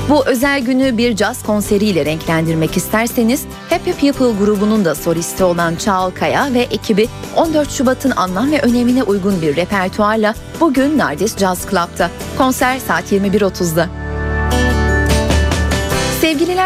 Bu 0.08 0.26
özel 0.26 0.60
günü 0.60 0.98
bir 0.98 1.16
caz 1.16 1.42
konseriyle 1.42 2.04
renklendirmek 2.04 2.76
isterseniz 2.76 3.44
Happy 3.70 3.90
People 3.90 4.44
grubunun 4.44 4.84
da 4.84 4.94
solisti 4.94 5.44
olan 5.44 5.76
Çağal 5.76 6.10
Kaya 6.10 6.54
ve 6.54 6.60
ekibi 6.60 7.08
14 7.36 7.70
Şubat'ın 7.70 8.10
anlam 8.10 8.52
ve 8.52 8.60
önemine 8.60 9.02
uygun 9.02 9.42
bir 9.42 9.56
repertuarla 9.56 10.34
bugün 10.60 10.98
Nardis 10.98 11.38
Jazz 11.38 11.70
Club'da. 11.70 12.10
Konser 12.38 12.78
saat 12.78 13.12
21.30'da. 13.12 13.99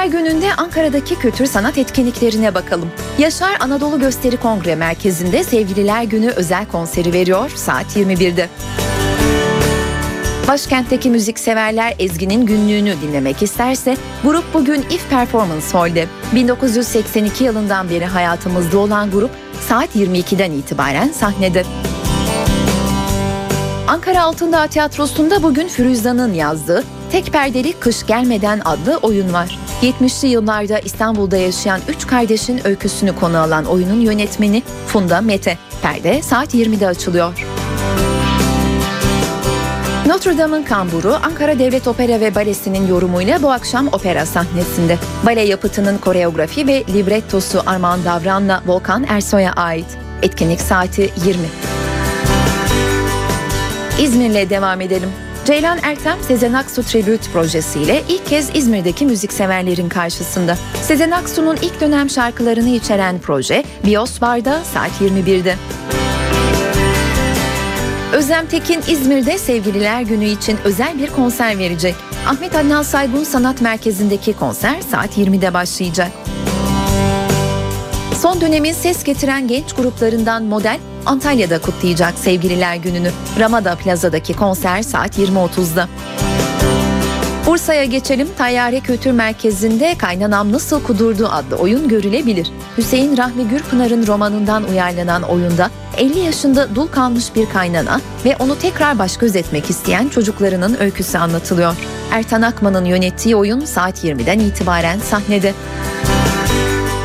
Sevgililer 0.05 0.31
Günü'nde 0.31 0.55
Ankara'daki 0.55 1.19
kültür 1.19 1.47
sanat 1.47 1.79
etkinliklerine 1.79 2.55
bakalım. 2.55 2.91
Yaşar 3.19 3.57
Anadolu 3.61 4.01
Gösteri 4.01 4.37
Kongre 4.37 4.75
Merkezi'nde 4.75 5.45
Sevgililer 5.45 6.03
Günü 6.03 6.29
özel 6.29 6.67
konseri 6.67 7.13
veriyor 7.13 7.51
saat 7.55 7.97
21'de. 7.97 8.49
Başkentteki 10.49 11.11
müzikseverler 11.11 11.95
Ezgi'nin 11.99 12.47
günlüğünü 12.47 12.95
dinlemek 13.03 13.43
isterse 13.43 13.97
grup 14.25 14.45
bugün 14.55 14.83
If 14.91 15.11
Performance 15.11 15.67
Hall'de. 15.73 16.07
1982 16.35 17.45
yılından 17.45 17.91
beri 17.91 18.05
hayatımızda 18.07 18.79
olan 18.79 19.11
grup 19.11 19.31
saat 19.69 19.97
22'den 19.97 20.53
itibaren 20.53 21.09
sahnede. 21.09 21.65
Ankara 23.89 24.23
Altındağ 24.23 24.67
Tiyatrosu'nda 24.67 25.43
bugün 25.43 25.69
Firuzan'ın 25.69 26.35
yazdığı 26.35 26.85
Tek 27.15 27.33
Perdeli 27.33 27.73
Kış 27.73 28.07
Gelmeden 28.07 28.61
adlı 28.65 28.97
oyun 28.97 29.33
var. 29.33 29.59
70'li 29.83 30.29
yıllarda 30.29 30.79
İstanbul'da 30.79 31.37
yaşayan 31.37 31.81
üç 31.89 32.07
kardeşin 32.07 32.67
öyküsünü 32.67 33.17
konu 33.17 33.39
alan 33.39 33.65
oyunun 33.65 34.01
yönetmeni 34.01 34.63
Funda 34.87 35.21
Mete. 35.21 35.59
Perde 35.83 36.23
saat 36.23 36.55
20'de 36.55 36.87
açılıyor. 36.87 37.47
Notre 40.07 40.39
Dame'ın 40.39 40.63
kamburu 40.63 41.15
Ankara 41.23 41.59
Devlet 41.59 41.89
Opera 41.89 42.21
ve 42.21 42.35
Balesi'nin 42.35 42.87
yorumuyla 42.87 43.43
bu 43.43 43.53
akşam 43.53 43.89
opera 43.89 44.27
sahnesinde. 44.27 44.99
Bale 45.27 45.43
yapıtının 45.43 45.99
koreografi 45.99 46.67
ve 46.67 46.85
librettosu 46.95 47.63
Armağan 47.67 48.05
Davran'la 48.05 48.63
Volkan 48.67 49.05
Ersoy'a 49.09 49.53
ait. 49.53 49.99
Etkinlik 50.23 50.61
saati 50.61 51.11
20. 51.25 51.47
İzmir'le 53.99 54.51
devam 54.51 54.81
edelim. 54.81 55.11
Ceylan 55.45 55.79
Ertem 55.83 56.23
Sezen 56.23 56.53
Aksu 56.53 56.83
Tribute 56.83 57.31
projesiyle 57.33 58.03
ilk 58.09 58.27
kez 58.27 58.57
İzmir'deki 58.57 59.07
müzikseverlerin 59.07 59.89
karşısında. 59.89 60.57
Sezen 60.83 61.11
Aksu'nun 61.11 61.57
ilk 61.63 61.81
dönem 61.81 62.11
şarkılarını 62.11 62.69
içeren 62.69 63.19
proje 63.19 63.65
Bios 63.87 64.21
Bar'da 64.21 64.65
saat 64.65 64.91
21'de. 65.01 65.57
Özlem 68.13 68.47
Tekin 68.47 68.83
İzmir'de 68.89 69.39
Sevgililer 69.39 70.03
Günü 70.03 70.25
için 70.25 70.59
özel 70.65 70.99
bir 70.99 71.11
konser 71.11 71.59
verecek. 71.59 71.95
Ahmet 72.27 72.55
Adnan 72.55 72.83
Saygun 72.83 73.25
Sanat 73.25 73.61
Merkezi'ndeki 73.61 74.33
konser 74.33 74.81
saat 74.91 75.19
20'de 75.19 75.55
başlayacak. 75.55 76.11
Son 78.21 78.41
dönemin 78.41 78.73
ses 78.73 79.05
getiren 79.05 79.49
genç 79.49 79.73
gruplarından 79.73 80.43
Model 80.45 80.79
Antalya'da 81.07 81.59
kutlayacak 81.59 82.19
Sevgililer 82.19 82.77
Günü'nü. 82.77 83.11
Ramada 83.39 83.75
Plaza'daki 83.77 84.33
konser 84.33 84.83
saat 84.83 85.19
20.30'da. 85.19 85.89
Bursa'ya 87.47 87.85
geçelim. 87.85 88.29
Tayyare 88.39 88.81
Kültür 88.81 89.11
Merkezi'nde 89.11 89.95
Kaynanam 89.99 90.53
Nasıl 90.53 90.83
Kudurdu 90.83 91.29
adlı 91.29 91.57
oyun 91.57 91.89
görülebilir. 91.89 92.51
Hüseyin 92.79 93.17
Rahmi 93.17 93.49
Gürpınar'ın 93.49 94.07
romanından 94.07 94.65
uyarlanan 94.65 95.23
oyunda 95.23 95.71
50 95.97 96.19
yaşında 96.19 96.75
dul 96.75 96.87
kalmış 96.87 97.35
bir 97.35 97.47
kaynana 97.47 98.01
ve 98.25 98.37
onu 98.39 98.59
tekrar 98.59 98.99
baş 98.99 99.17
göz 99.17 99.37
etmek 99.37 99.71
isteyen 99.71 100.09
çocuklarının 100.09 100.77
öyküsü 100.81 101.19
anlatılıyor. 101.19 101.75
Ertan 102.11 102.43
Akman'ın 102.43 102.85
yönettiği 102.85 103.37
oyun 103.37 103.61
saat 103.61 104.05
20'den 104.05 104.39
itibaren 104.39 104.99
sahnede. 104.99 105.55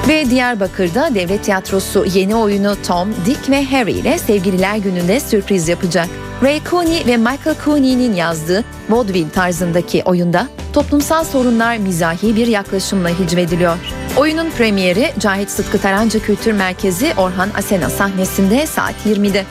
Ve 0.10 0.30
Diyarbakır'da 0.30 1.16
Devlet 1.16 1.44
Tiyatrosu 1.44 2.06
yeni 2.14 2.36
oyunu 2.36 2.76
Tom, 2.88 3.10
Dick 3.26 3.50
ve 3.50 3.66
Harry 3.66 3.92
ile 3.92 4.18
Sevgililer 4.18 4.78
Günü'nde 4.78 5.20
sürpriz 5.20 5.68
yapacak. 5.68 6.08
Ray 6.44 6.62
Cooney 6.70 7.06
ve 7.08 7.18
Michael 7.18 7.56
Cooney'nin 7.66 8.16
yazdığı 8.16 8.64
vaudeville 8.90 9.30
tarzındaki 9.30 10.04
oyunda 10.04 10.48
toplumsal 10.74 11.24
sorunlar 11.24 11.78
mizahi 11.78 12.36
bir 12.36 12.48
yaklaşımla 12.48 13.10
hicvediliyor. 13.10 13.78
Oyunun 14.18 14.50
premieri 14.50 15.14
Cahit 15.20 15.50
Sıtkı 15.50 15.82
Tarancı 15.82 16.24
Kültür 16.24 16.52
Merkezi 16.52 17.14
Orhan 17.18 17.50
Asena 17.58 17.90
sahnesinde 17.90 18.68
saat 18.68 18.96
20'de. 19.06 19.46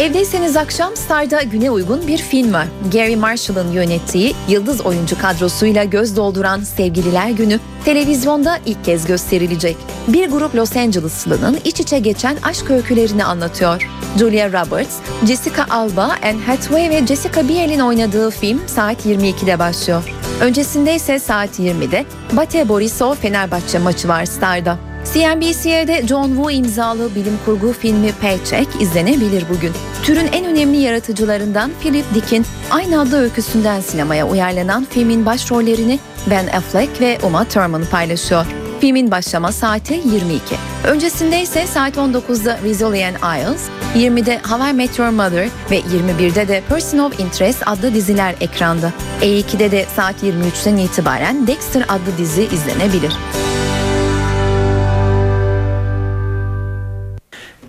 Evdeyseniz 0.00 0.56
akşam 0.56 0.96
Star'da 0.96 1.42
güne 1.42 1.70
uygun 1.70 2.06
bir 2.06 2.18
film 2.18 2.52
var. 2.52 2.66
Gary 2.92 3.16
Marshall'ın 3.16 3.72
yönettiği 3.72 4.34
yıldız 4.48 4.80
oyuncu 4.80 5.18
kadrosuyla 5.18 5.84
göz 5.84 6.16
dolduran 6.16 6.60
Sevgililer 6.60 7.30
Günü 7.30 7.60
televizyonda 7.84 8.58
ilk 8.66 8.84
kez 8.84 9.06
gösterilecek. 9.06 9.76
Bir 10.08 10.28
grup 10.30 10.54
Los 10.54 10.76
Angeleslı'nın 10.76 11.58
iç 11.64 11.80
içe 11.80 11.98
geçen 11.98 12.36
aşk 12.42 12.70
öykülerini 12.70 13.24
anlatıyor. 13.24 13.88
Julia 14.18 14.48
Roberts, 14.48 14.96
Jessica 15.26 15.66
Alba, 15.70 16.16
Anne 16.22 16.42
Hathaway 16.46 16.90
ve 16.90 17.06
Jessica 17.06 17.48
Biel'in 17.48 17.80
oynadığı 17.80 18.30
film 18.30 18.60
saat 18.66 19.06
22'de 19.06 19.58
başlıyor. 19.58 20.02
Öncesinde 20.40 20.94
ise 20.94 21.18
saat 21.18 21.58
20'de 21.58 22.04
Bate 22.32 22.68
Borisov 22.68 23.14
Fenerbahçe 23.14 23.78
maçı 23.78 24.08
var 24.08 24.24
Star'da. 24.24 24.85
CNBC'de 25.12 26.06
John 26.06 26.28
Woo 26.28 26.50
imzalı 26.50 27.14
bilim 27.14 27.38
kurgu 27.44 27.72
filmi 27.72 28.12
Paycheck 28.12 28.82
izlenebilir 28.82 29.44
bugün. 29.48 29.72
Türün 30.02 30.26
en 30.32 30.44
önemli 30.44 30.76
yaratıcılarından 30.76 31.70
Philip 31.80 32.04
Dick'in 32.14 32.46
aynı 32.70 33.00
adlı 33.00 33.20
öyküsünden 33.20 33.80
sinemaya 33.80 34.28
uyarlanan 34.28 34.86
filmin 34.90 35.26
başrollerini 35.26 35.98
Ben 36.30 36.46
Affleck 36.46 37.00
ve 37.00 37.18
Uma 37.22 37.44
Thurman 37.44 37.84
paylaşıyor. 37.90 38.46
Filmin 38.80 39.10
başlama 39.10 39.52
saati 39.52 39.94
22. 39.94 40.54
Öncesinde 40.86 41.40
ise 41.40 41.66
saat 41.66 41.96
19'da 41.96 42.58
Rizzoli 42.64 43.06
and 43.06 43.40
Isles, 43.40 43.62
20'de 43.94 44.38
How 44.38 44.70
I 44.70 44.72
Met 44.72 44.98
Your 44.98 45.08
Mother 45.10 45.48
ve 45.70 45.80
21'de 45.80 46.48
de 46.48 46.62
Person 46.68 46.98
of 46.98 47.20
Interest 47.20 47.62
adlı 47.66 47.94
diziler 47.94 48.34
ekranda. 48.40 48.92
E2'de 49.22 49.70
de 49.70 49.86
saat 49.96 50.22
23'ten 50.22 50.76
itibaren 50.76 51.46
Dexter 51.46 51.84
adlı 51.88 52.18
dizi 52.18 52.42
izlenebilir. 52.42 53.12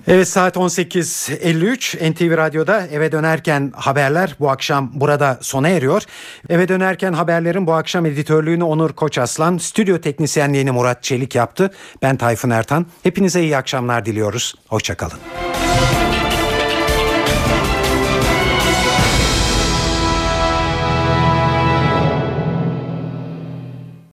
Evet 0.07 0.27
saat 0.27 0.55
18.53 0.55 2.11
NTV 2.11 2.37
Radyo'da 2.37 2.87
eve 2.87 3.11
dönerken 3.11 3.71
haberler 3.75 4.35
bu 4.39 4.49
akşam 4.49 4.91
burada 4.93 5.37
sona 5.41 5.69
eriyor. 5.69 6.03
Eve 6.49 6.67
dönerken 6.67 7.13
haberlerin 7.13 7.67
bu 7.67 7.73
akşam 7.73 8.05
editörlüğünü 8.05 8.63
Onur 8.63 8.93
Koçaslan, 8.93 9.57
stüdyo 9.57 10.01
teknisyenliğini 10.01 10.71
Murat 10.71 11.03
Çelik 11.03 11.35
yaptı. 11.35 11.71
Ben 12.01 12.17
Tayfun 12.17 12.49
Ertan. 12.49 12.85
Hepinize 13.03 13.41
iyi 13.41 13.57
akşamlar 13.57 14.05
diliyoruz. 14.05 14.55
Hoşçakalın. 14.67 15.19